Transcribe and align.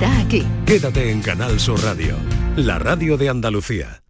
está 0.00 0.20
aquí. 0.20 0.46
Quédate 0.66 1.10
en 1.10 1.20
Canal 1.20 1.60
Sur 1.60 1.82
Radio, 1.82 2.16
la 2.56 2.78
radio 2.78 3.16
de 3.16 3.28
Andalucía. 3.28 4.02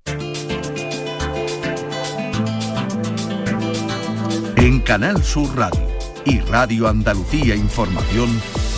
En 4.57 4.81
Canal 4.81 5.23
Sur 5.25 5.57
Radio 5.57 5.89
y 6.25 6.39
Radio 6.41 6.87
Andalucía 6.87 7.57
Información, 7.57 8.31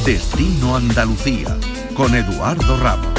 Destino 0.07 0.77
Andalucía, 0.77 1.57
con 1.95 2.15
Eduardo 2.15 2.79
Ramos. 2.79 3.12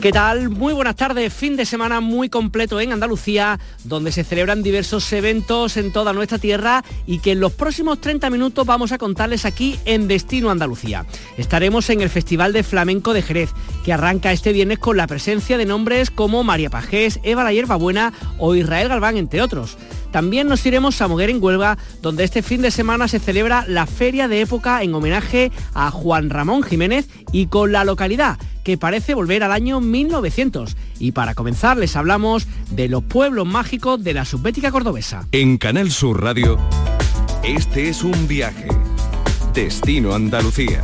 ¿Qué 0.00 0.12
tal? 0.12 0.48
Muy 0.48 0.72
buenas 0.74 0.94
tardes. 0.94 1.34
Fin 1.34 1.56
de 1.56 1.66
semana 1.66 2.00
muy 2.00 2.28
completo 2.28 2.80
en 2.80 2.92
Andalucía, 2.92 3.58
donde 3.82 4.12
se 4.12 4.22
celebran 4.22 4.62
diversos 4.62 5.12
eventos 5.12 5.76
en 5.76 5.92
toda 5.92 6.12
nuestra 6.12 6.38
tierra 6.38 6.84
y 7.04 7.18
que 7.18 7.32
en 7.32 7.40
los 7.40 7.52
próximos 7.52 8.00
30 8.00 8.30
minutos 8.30 8.64
vamos 8.64 8.92
a 8.92 8.98
contarles 8.98 9.44
aquí 9.44 9.76
en 9.86 10.06
Destino 10.06 10.50
Andalucía. 10.50 11.04
Estaremos 11.36 11.90
en 11.90 12.00
el 12.00 12.10
Festival 12.10 12.52
de 12.52 12.62
Flamenco 12.62 13.12
de 13.12 13.22
Jerez, 13.22 13.50
que 13.84 13.92
arranca 13.92 14.30
este 14.30 14.52
viernes 14.52 14.78
con 14.78 14.96
la 14.96 15.08
presencia 15.08 15.58
de 15.58 15.66
nombres 15.66 16.12
como 16.12 16.44
María 16.44 16.70
Pajés, 16.70 17.18
Eva 17.24 17.42
la 17.42 17.52
Hierbabuena 17.52 18.12
o 18.38 18.54
Israel 18.54 18.88
Galván, 18.88 19.16
entre 19.16 19.42
otros. 19.42 19.76
También 20.10 20.48
nos 20.48 20.64
iremos 20.64 21.00
a 21.00 21.08
Moguer 21.08 21.30
en 21.30 21.42
Huelva, 21.42 21.78
donde 22.02 22.24
este 22.24 22.42
fin 22.42 22.62
de 22.62 22.70
semana 22.70 23.08
se 23.08 23.18
celebra 23.18 23.64
la 23.68 23.86
Feria 23.86 24.28
de 24.28 24.40
Época 24.40 24.82
en 24.82 24.94
homenaje 24.94 25.52
a 25.74 25.90
Juan 25.90 26.30
Ramón 26.30 26.62
Jiménez 26.62 27.08
y 27.32 27.46
con 27.46 27.72
la 27.72 27.84
localidad 27.84 28.38
que 28.64 28.76
parece 28.76 29.14
volver 29.14 29.42
al 29.42 29.52
año 29.52 29.80
1900. 29.80 30.76
Y 30.98 31.12
para 31.12 31.34
comenzar 31.34 31.78
les 31.78 31.96
hablamos 31.96 32.46
de 32.70 32.88
los 32.88 33.02
pueblos 33.02 33.46
mágicos 33.46 34.02
de 34.04 34.14
la 34.14 34.24
subbética 34.24 34.70
cordobesa. 34.70 35.26
En 35.32 35.56
Canal 35.56 35.90
Sur 35.90 36.22
Radio, 36.22 36.58
este 37.42 37.88
es 37.88 38.02
un 38.02 38.28
viaje. 38.28 38.68
Destino 39.54 40.14
Andalucía. 40.14 40.82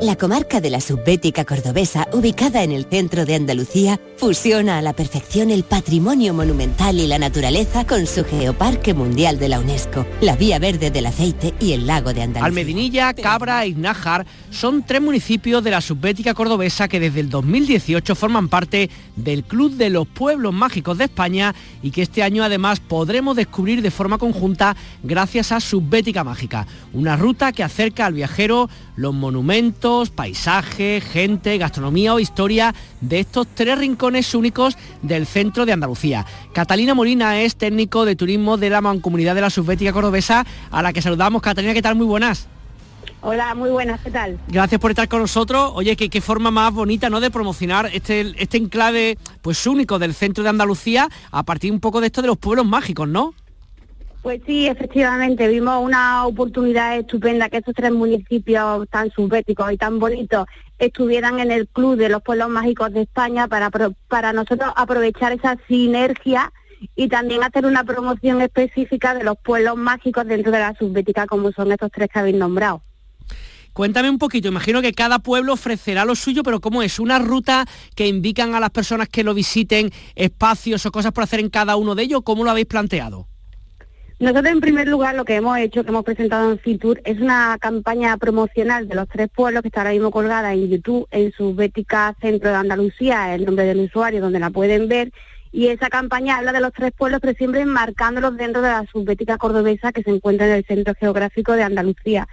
La 0.00 0.16
comarca 0.16 0.62
de 0.62 0.70
la 0.70 0.80
Subbética 0.80 1.44
Cordobesa, 1.44 2.08
ubicada 2.14 2.62
en 2.62 2.72
el 2.72 2.86
centro 2.86 3.26
de 3.26 3.34
Andalucía, 3.34 4.00
fusiona 4.20 4.76
a 4.76 4.82
la 4.82 4.92
perfección 4.92 5.50
el 5.50 5.64
patrimonio 5.64 6.34
monumental 6.34 7.00
y 7.00 7.06
la 7.06 7.18
naturaleza 7.18 7.86
con 7.86 8.06
su 8.06 8.22
Geoparque 8.22 8.92
Mundial 8.92 9.38
de 9.38 9.48
la 9.48 9.58
UNESCO, 9.58 10.04
la 10.20 10.36
Vía 10.36 10.58
Verde 10.58 10.90
del 10.90 11.06
Aceite 11.06 11.54
y 11.58 11.72
el 11.72 11.86
Lago 11.86 12.12
de 12.12 12.20
Andalucía. 12.20 12.44
Almedinilla, 12.44 13.14
Cabra 13.14 13.64
y 13.64 13.74
Nájar 13.74 14.26
son 14.50 14.82
tres 14.82 15.00
municipios 15.00 15.64
de 15.64 15.70
la 15.70 15.80
Subbética 15.80 16.34
Cordobesa 16.34 16.86
que 16.86 17.00
desde 17.00 17.20
el 17.20 17.30
2018 17.30 18.14
forman 18.14 18.50
parte 18.50 18.90
del 19.16 19.42
Club 19.42 19.72
de 19.76 19.88
los 19.88 20.06
Pueblos 20.06 20.52
Mágicos 20.52 20.98
de 20.98 21.04
España 21.04 21.54
y 21.82 21.90
que 21.90 22.02
este 22.02 22.22
año 22.22 22.44
además 22.44 22.78
podremos 22.78 23.36
descubrir 23.36 23.80
de 23.80 23.90
forma 23.90 24.18
conjunta 24.18 24.76
gracias 25.02 25.50
a 25.50 25.60
Subbética 25.60 26.24
Mágica, 26.24 26.66
una 26.92 27.16
ruta 27.16 27.52
que 27.52 27.64
acerca 27.64 28.04
al 28.04 28.12
viajero 28.12 28.68
los 28.96 29.14
monumentos, 29.14 30.10
paisajes, 30.10 31.02
gente, 31.02 31.56
gastronomía 31.56 32.12
o 32.12 32.20
historia 32.20 32.74
de 33.00 33.20
estos 33.20 33.46
tres 33.54 33.78
rincones 33.78 34.09
únicos 34.34 34.76
del 35.02 35.26
centro 35.26 35.66
de 35.66 35.72
Andalucía. 35.72 36.26
Catalina 36.52 36.94
Molina 36.94 37.40
es 37.40 37.56
técnico 37.56 38.04
de 38.04 38.16
turismo 38.16 38.56
de 38.56 38.70
la 38.70 38.80
Mancomunidad 38.80 39.34
de 39.34 39.40
la 39.40 39.50
Subbética 39.50 39.92
Cordobesa, 39.92 40.46
a 40.70 40.82
la 40.82 40.92
que 40.92 41.02
saludamos. 41.02 41.42
Catalina, 41.42 41.74
¿qué 41.74 41.82
tal? 41.82 41.94
Muy 41.96 42.06
buenas. 42.06 42.48
Hola, 43.22 43.54
muy 43.54 43.68
buenas, 43.68 44.00
¿qué 44.00 44.10
tal? 44.10 44.38
Gracias 44.48 44.80
por 44.80 44.90
estar 44.90 45.06
con 45.06 45.20
nosotros. 45.20 45.72
Oye, 45.74 45.94
qué, 45.94 46.08
qué 46.08 46.20
forma 46.22 46.50
más 46.50 46.72
bonita, 46.72 47.10
¿no?, 47.10 47.20
de 47.20 47.30
promocionar 47.30 47.90
este, 47.92 48.34
este 48.42 48.56
enclave 48.56 49.18
pues 49.42 49.66
único 49.66 49.98
del 49.98 50.14
centro 50.14 50.42
de 50.42 50.48
Andalucía 50.48 51.08
a 51.30 51.42
partir 51.42 51.70
un 51.70 51.80
poco 51.80 52.00
de 52.00 52.06
esto 52.06 52.22
de 52.22 52.28
los 52.28 52.38
pueblos 52.38 52.64
mágicos, 52.64 53.08
¿no? 53.08 53.34
Pues 54.22 54.42
sí, 54.46 54.66
efectivamente, 54.66 55.48
vimos 55.48 55.82
una 55.82 56.26
oportunidad 56.26 56.98
estupenda 56.98 57.48
que 57.48 57.56
estos 57.56 57.74
tres 57.74 57.90
municipios 57.90 58.86
tan 58.90 59.10
subbéticos 59.10 59.72
y 59.72 59.78
tan 59.78 59.98
bonitos 59.98 60.46
estuvieran 60.78 61.40
en 61.40 61.50
el 61.50 61.66
Club 61.68 61.96
de 61.96 62.10
los 62.10 62.22
Pueblos 62.22 62.50
Mágicos 62.50 62.92
de 62.92 63.02
España 63.02 63.48
para, 63.48 63.70
para 64.08 64.32
nosotros 64.34 64.72
aprovechar 64.76 65.32
esa 65.32 65.56
sinergia 65.66 66.52
y 66.96 67.08
también 67.08 67.42
hacer 67.42 67.64
una 67.64 67.84
promoción 67.84 68.42
específica 68.42 69.14
de 69.14 69.24
los 69.24 69.38
pueblos 69.38 69.76
mágicos 69.76 70.26
dentro 70.26 70.52
de 70.52 70.58
la 70.58 70.74
subbética 70.78 71.26
como 71.26 71.50
son 71.52 71.72
estos 71.72 71.90
tres 71.90 72.10
que 72.12 72.18
habéis 72.18 72.36
nombrado. 72.36 72.82
Cuéntame 73.72 74.10
un 74.10 74.18
poquito, 74.18 74.48
imagino 74.48 74.82
que 74.82 74.92
cada 74.92 75.20
pueblo 75.20 75.54
ofrecerá 75.54 76.04
lo 76.04 76.14
suyo, 76.14 76.42
pero 76.42 76.60
¿cómo 76.60 76.82
es? 76.82 76.98
¿Una 76.98 77.18
ruta 77.18 77.64
que 77.94 78.06
indican 78.06 78.54
a 78.54 78.60
las 78.60 78.70
personas 78.70 79.08
que 79.08 79.24
lo 79.24 79.32
visiten 79.32 79.90
espacios 80.14 80.84
o 80.84 80.92
cosas 80.92 81.12
por 81.12 81.24
hacer 81.24 81.40
en 81.40 81.48
cada 81.48 81.76
uno 81.76 81.94
de 81.94 82.02
ellos? 82.02 82.20
¿Cómo 82.22 82.44
lo 82.44 82.50
habéis 82.50 82.66
planteado? 82.66 83.28
Nosotros 84.20 84.52
en 84.52 84.60
primer 84.60 84.86
lugar 84.86 85.14
lo 85.14 85.24
que 85.24 85.36
hemos 85.36 85.56
hecho, 85.56 85.82
que 85.82 85.88
hemos 85.88 86.04
presentado 86.04 86.52
en 86.52 86.58
Fitur, 86.58 87.00
es 87.06 87.18
una 87.18 87.56
campaña 87.58 88.18
promocional 88.18 88.86
de 88.86 88.94
los 88.94 89.08
tres 89.08 89.30
pueblos 89.34 89.62
que 89.62 89.68
está 89.68 89.80
ahora 89.80 89.92
mismo 89.92 90.10
colgada 90.10 90.52
en 90.52 90.68
YouTube, 90.68 91.08
en 91.10 91.32
su 91.32 91.54
Bética 91.54 92.14
Centro 92.20 92.50
de 92.50 92.56
Andalucía, 92.56 93.34
el 93.34 93.46
nombre 93.46 93.64
del 93.64 93.80
usuario, 93.80 94.20
donde 94.20 94.38
la 94.38 94.50
pueden 94.50 94.88
ver. 94.88 95.10
Y 95.52 95.68
esa 95.68 95.88
campaña 95.88 96.36
habla 96.36 96.52
de 96.52 96.60
los 96.60 96.74
tres 96.74 96.92
pueblos, 96.92 97.20
pero 97.22 97.32
siempre 97.32 97.62
enmarcándolos 97.62 98.36
dentro 98.36 98.60
de 98.60 98.68
la 98.68 98.84
subbética 98.92 99.38
cordobesa 99.38 99.90
que 99.90 100.02
se 100.02 100.10
encuentra 100.10 100.46
en 100.46 100.52
el 100.52 100.66
centro 100.66 100.92
geográfico 101.00 101.52
de 101.52 101.62
Andalucía. 101.62 102.28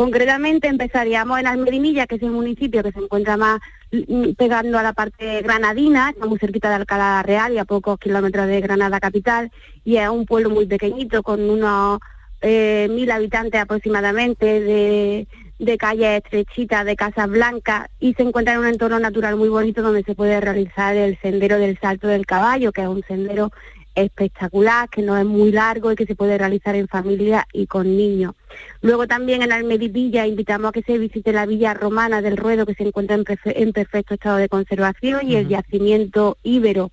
Concretamente 0.00 0.66
empezaríamos 0.66 1.38
en 1.40 1.46
Almerinilla, 1.46 2.06
que 2.06 2.14
es 2.14 2.22
el 2.22 2.30
municipio 2.30 2.82
que 2.82 2.90
se 2.90 3.00
encuentra 3.00 3.36
más 3.36 3.60
mm, 3.92 4.30
pegando 4.32 4.78
a 4.78 4.82
la 4.82 4.94
parte 4.94 5.42
granadina, 5.42 6.08
está 6.08 6.24
muy 6.24 6.38
cerquita 6.38 6.70
de 6.70 6.76
Alcalá 6.76 7.22
Real 7.22 7.52
y 7.52 7.58
a 7.58 7.66
pocos 7.66 7.98
kilómetros 7.98 8.46
de 8.46 8.62
Granada 8.62 8.98
capital, 8.98 9.52
y 9.84 9.98
es 9.98 10.08
un 10.08 10.24
pueblo 10.24 10.48
muy 10.48 10.64
pequeñito 10.64 11.22
con 11.22 11.50
unos 11.50 12.00
eh, 12.40 12.88
mil 12.90 13.10
habitantes 13.10 13.60
aproximadamente, 13.60 14.46
de, 14.62 15.28
de 15.58 15.76
calles 15.76 16.22
estrechitas, 16.24 16.86
de 16.86 16.96
casas 16.96 17.28
blancas, 17.28 17.90
y 18.00 18.14
se 18.14 18.22
encuentra 18.22 18.54
en 18.54 18.60
un 18.60 18.68
entorno 18.68 18.98
natural 19.00 19.36
muy 19.36 19.50
bonito 19.50 19.82
donde 19.82 20.02
se 20.02 20.14
puede 20.14 20.40
realizar 20.40 20.96
el 20.96 21.18
sendero 21.20 21.58
del 21.58 21.78
Salto 21.78 22.08
del 22.08 22.24
Caballo, 22.24 22.72
que 22.72 22.80
es 22.80 22.88
un 22.88 23.04
sendero 23.06 23.52
espectacular, 23.94 24.88
que 24.88 25.02
no 25.02 25.16
es 25.16 25.24
muy 25.24 25.52
largo 25.52 25.92
y 25.92 25.96
que 25.96 26.06
se 26.06 26.14
puede 26.14 26.38
realizar 26.38 26.74
en 26.74 26.88
familia 26.88 27.46
y 27.52 27.66
con 27.66 27.96
niños. 27.96 28.34
Luego 28.82 29.06
también 29.06 29.42
en 29.42 29.52
Almedivilla 29.52 30.26
invitamos 30.26 30.70
a 30.70 30.72
que 30.72 30.82
se 30.82 30.98
visite 30.98 31.32
la 31.32 31.46
villa 31.46 31.74
romana 31.74 32.22
del 32.22 32.36
Ruedo, 32.36 32.66
que 32.66 32.74
se 32.74 32.84
encuentra 32.84 33.16
en, 33.16 33.72
perfecto 33.72 34.14
estado 34.14 34.36
de 34.36 34.48
conservación, 34.48 35.28
y 35.28 35.36
el 35.36 35.48
yacimiento 35.48 36.38
íbero 36.42 36.90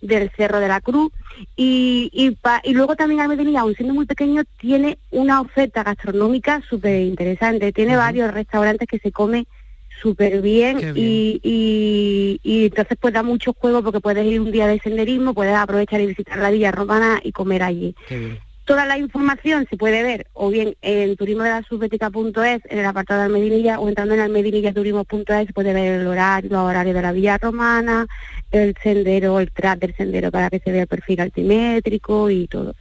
del 0.00 0.30
Cerro 0.36 0.60
de 0.60 0.68
la 0.68 0.80
Cruz. 0.80 1.12
Y, 1.56 2.10
y, 2.12 2.72
luego 2.72 2.96
también 2.96 3.20
Almedivilla, 3.20 3.60
aun 3.60 3.74
siendo 3.74 3.94
muy 3.94 4.06
pequeño, 4.06 4.42
tiene 4.58 4.98
una 5.10 5.40
oferta 5.40 5.82
gastronómica 5.82 6.62
súper 6.68 7.00
interesante. 7.02 7.72
Tiene 7.72 7.96
varios 7.96 8.32
restaurantes 8.32 8.88
que 8.88 8.98
se 8.98 9.12
come 9.12 9.46
súper 10.00 10.40
bien, 10.40 10.92
Y, 10.96 11.40
y, 12.42 12.66
entonces 12.66 12.96
pues 13.00 13.14
da 13.14 13.22
mucho 13.22 13.52
juego 13.52 13.82
porque 13.82 14.00
puedes 14.00 14.24
ir 14.26 14.40
un 14.40 14.52
día 14.52 14.66
de 14.66 14.80
senderismo, 14.80 15.34
puedes 15.34 15.54
aprovechar 15.54 16.00
y 16.00 16.06
visitar 16.06 16.38
la 16.38 16.50
Villa 16.50 16.72
Romana 16.72 17.20
y 17.22 17.32
comer 17.32 17.62
allí. 17.62 17.94
Toda 18.64 18.86
la 18.86 18.98
información 18.98 19.66
se 19.68 19.76
puede 19.76 20.04
ver 20.04 20.28
o 20.32 20.48
bien 20.48 20.76
en 20.80 21.16
turismo 21.16 21.42
de 21.42 21.50
la 21.50 21.62
subbética.es, 21.62 22.60
en 22.68 22.78
el 22.78 22.84
apartado 22.84 23.18
de 23.18 23.26
Almedinilla, 23.26 23.80
o 23.80 23.88
entrando 23.88 24.14
en 24.14 24.20
almedinillaturismo.es 24.20 25.46
se 25.48 25.52
puede 25.52 25.72
ver 25.72 26.00
el 26.00 26.06
horario, 26.06 26.50
los 26.50 26.60
horarios 26.60 26.94
de 26.94 27.02
la 27.02 27.10
Villa 27.10 27.36
Romana, 27.38 28.06
el 28.52 28.76
sendero, 28.80 29.40
el 29.40 29.50
track 29.50 29.80
del 29.80 29.96
sendero 29.96 30.30
para 30.30 30.50
que 30.50 30.60
se 30.60 30.70
vea 30.70 30.82
el 30.82 30.88
perfil 30.88 31.20
altimétrico 31.20 32.30
y 32.30 32.46
todo. 32.46 32.76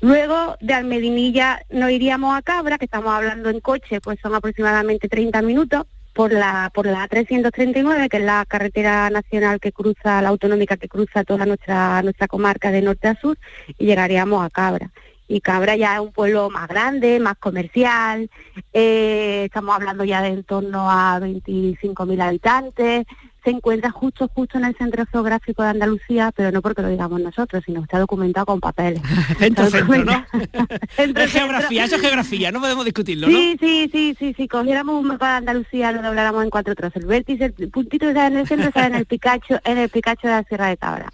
Luego 0.00 0.56
de 0.60 0.74
Almedinilla 0.74 1.62
nos 1.70 1.90
iríamos 1.92 2.36
a 2.36 2.42
Cabra, 2.42 2.78
que 2.78 2.86
estamos 2.86 3.12
hablando 3.12 3.50
en 3.50 3.60
coche, 3.60 4.00
pues 4.00 4.18
son 4.20 4.34
aproximadamente 4.34 5.08
30 5.08 5.42
minutos 5.42 5.86
por 6.20 6.34
la 6.34 6.70
por 6.74 6.84
la 6.84 7.08
339 7.08 8.10
que 8.10 8.18
es 8.18 8.22
la 8.22 8.44
carretera 8.46 9.08
nacional 9.08 9.58
que 9.58 9.72
cruza 9.72 10.20
la 10.20 10.28
autonómica 10.28 10.76
que 10.76 10.86
cruza 10.86 11.24
toda 11.24 11.46
nuestra 11.46 12.02
nuestra 12.02 12.28
comarca 12.28 12.70
de 12.70 12.82
norte 12.82 13.08
a 13.08 13.18
sur 13.18 13.38
y 13.78 13.86
llegaríamos 13.86 14.44
a 14.44 14.50
Cabra 14.50 14.90
y 15.30 15.40
Cabra 15.40 15.76
ya 15.76 15.94
es 15.94 16.00
un 16.00 16.12
pueblo 16.12 16.50
más 16.50 16.68
grande 16.68 17.20
más 17.20 17.36
comercial 17.38 18.28
eh, 18.72 19.44
estamos 19.44 19.74
hablando 19.74 20.04
ya 20.04 20.22
de 20.22 20.28
en 20.28 20.44
torno 20.44 20.90
a 20.90 21.20
25.000 21.20 22.22
habitantes 22.22 23.06
se 23.44 23.50
encuentra 23.50 23.90
justo, 23.90 24.28
justo 24.28 24.58
en 24.58 24.66
el 24.66 24.76
centro 24.76 25.04
geográfico 25.06 25.62
de 25.62 25.70
Andalucía, 25.70 26.32
pero 26.34 26.52
no 26.52 26.60
porque 26.60 26.82
lo 26.82 26.88
digamos 26.88 27.20
nosotros, 27.20 27.62
sino 27.64 27.80
que 27.80 27.84
está 27.84 27.98
documentado 27.98 28.46
con 28.46 28.60
papeles. 28.60 29.00
centro, 29.38 29.66
centro, 29.66 30.04
¿no? 30.04 30.26
es 30.98 31.32
geografía, 31.32 31.84
eso 31.84 31.96
es 31.96 32.02
geografía, 32.02 32.52
no 32.52 32.60
podemos 32.60 32.84
discutirlo, 32.84 33.28
¿no? 33.28 33.36
Sí, 33.36 33.56
sí, 33.58 33.88
sí, 33.90 34.16
sí, 34.18 34.34
si 34.34 34.48
cogiéramos 34.48 35.00
un 35.00 35.08
mapa 35.08 35.30
de 35.30 35.36
Andalucía, 35.38 35.92
lo 35.92 36.02
dobláramos 36.02 36.44
en 36.44 36.50
cuatro 36.50 36.74
trozos. 36.74 36.96
El 37.02 37.06
vértice, 37.06 37.54
el 37.56 37.70
puntito 37.70 38.06
que 38.06 38.10
está 38.10 38.26
en 38.26 38.36
el 38.36 38.46
centro 38.46 38.68
está 38.68 38.86
en 38.86 38.94
el 38.94 39.06
Picacho, 39.06 39.58
en 39.64 39.78
el 39.78 39.88
Picacho 39.88 40.28
de 40.28 40.34
la 40.34 40.42
Sierra 40.44 40.68
de 40.68 40.76
Cabra. 40.76 41.12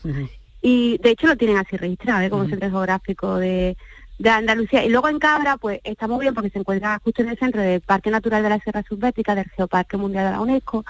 Y 0.62 0.98
de 0.98 1.10
hecho 1.10 1.28
lo 1.28 1.36
tienen 1.36 1.58
así 1.58 1.76
registrado, 1.76 2.22
¿eh? 2.22 2.30
como 2.30 2.48
centro 2.48 2.68
geográfico 2.68 3.36
de, 3.36 3.76
de 4.18 4.30
Andalucía. 4.30 4.84
Y 4.84 4.88
luego 4.88 5.08
en 5.08 5.18
Cabra, 5.18 5.56
pues 5.56 5.80
está 5.84 6.08
muy 6.08 6.20
bien 6.20 6.34
porque 6.34 6.50
se 6.50 6.58
encuentra 6.58 7.00
justo 7.02 7.22
en 7.22 7.28
el 7.28 7.38
centro 7.38 7.60
del 7.60 7.80
Parque 7.80 8.10
Natural 8.10 8.42
de 8.42 8.48
la 8.48 8.58
Sierra 8.58 8.82
Subbética, 8.88 9.34
del 9.34 9.50
Geoparque 9.56 9.96
Mundial 9.96 10.26
de 10.26 10.30
la 10.32 10.40
UNESCO, 10.40 10.84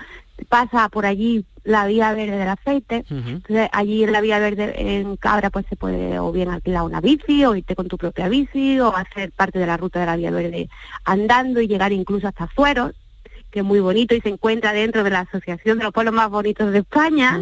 pasa 0.48 0.88
por 0.88 1.06
allí 1.06 1.44
la 1.64 1.86
vía 1.86 2.12
verde 2.12 2.36
del 2.36 2.48
aceite. 2.48 3.04
Entonces 3.08 3.68
allí 3.72 4.04
en 4.04 4.12
la 4.12 4.20
vía 4.20 4.38
verde 4.38 4.98
en 4.98 5.16
Cabra 5.16 5.50
pues 5.50 5.66
se 5.68 5.76
puede 5.76 6.18
o 6.18 6.30
bien 6.30 6.50
alquilar 6.50 6.82
una 6.84 7.00
bici 7.00 7.44
o 7.44 7.56
irte 7.56 7.74
con 7.74 7.88
tu 7.88 7.98
propia 7.98 8.28
bici 8.28 8.78
o 8.80 8.94
hacer 8.94 9.32
parte 9.32 9.58
de 9.58 9.66
la 9.66 9.76
ruta 9.76 9.98
de 10.00 10.06
la 10.06 10.16
vía 10.16 10.30
verde 10.30 10.68
andando 11.04 11.60
y 11.60 11.66
llegar 11.66 11.92
incluso 11.92 12.28
hasta 12.28 12.46
Fueros 12.46 12.92
que 13.50 13.60
es 13.60 13.64
muy 13.64 13.80
bonito 13.80 14.14
y 14.14 14.20
se 14.20 14.28
encuentra 14.28 14.72
dentro 14.72 15.04
de 15.04 15.10
la 15.10 15.20
Asociación 15.20 15.78
de 15.78 15.84
los 15.84 15.92
Pueblos 15.92 16.14
Más 16.14 16.30
Bonitos 16.30 16.72
de 16.72 16.78
España, 16.80 17.40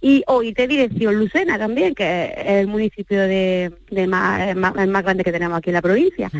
y 0.00 0.22
hoy 0.28 0.52
te 0.52 0.68
dirección 0.68 1.18
Lucena 1.18 1.58
también, 1.58 1.94
que 1.94 2.32
es 2.36 2.46
el 2.46 2.68
municipio 2.68 3.20
de, 3.20 3.72
más, 4.06 4.54
más, 4.54 5.02
grande 5.02 5.24
que 5.24 5.32
tenemos 5.32 5.58
aquí 5.58 5.70
en 5.70 5.74
la 5.74 5.82
provincia. 5.82 6.30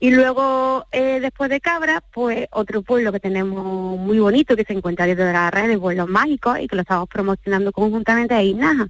Y 0.00 0.10
luego, 0.10 0.86
eh, 0.92 1.18
después 1.20 1.48
de 1.48 1.60
Cabra, 1.60 2.02
pues 2.12 2.46
otro 2.52 2.82
pueblo 2.82 3.12
que 3.12 3.20
tenemos 3.20 3.98
muy 3.98 4.18
bonito, 4.18 4.56
que 4.56 4.64
se 4.64 4.74
encuentra 4.74 5.06
dentro 5.06 5.24
de 5.24 5.32
la 5.32 5.50
red 5.50 5.68
de 5.68 5.78
pueblos 5.78 6.08
mágicos 6.08 6.58
y 6.60 6.68
que 6.68 6.76
lo 6.76 6.82
estamos 6.82 7.08
promocionando 7.08 7.72
conjuntamente, 7.72 8.38
es 8.38 8.44
Inaja. 8.44 8.88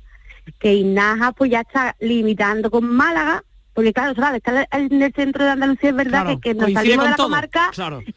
Que 0.58 0.74
Inaja 0.74 1.32
pues 1.32 1.50
ya 1.50 1.60
está 1.60 1.94
limitando 2.00 2.70
con 2.70 2.84
Málaga, 2.84 3.44
porque 3.76 3.92
claro, 3.92 4.14
¿sabes? 4.14 4.38
está 4.38 4.66
en 4.72 5.02
el 5.02 5.12
centro 5.12 5.44
de 5.44 5.50
Andalucía, 5.50 5.90
es 5.90 5.96
verdad 5.96 6.38
que, 6.40 6.54
nos 6.54 6.72
salimos 6.72 7.04
de 7.04 7.10
la 7.10 7.16
comarca 7.16 7.70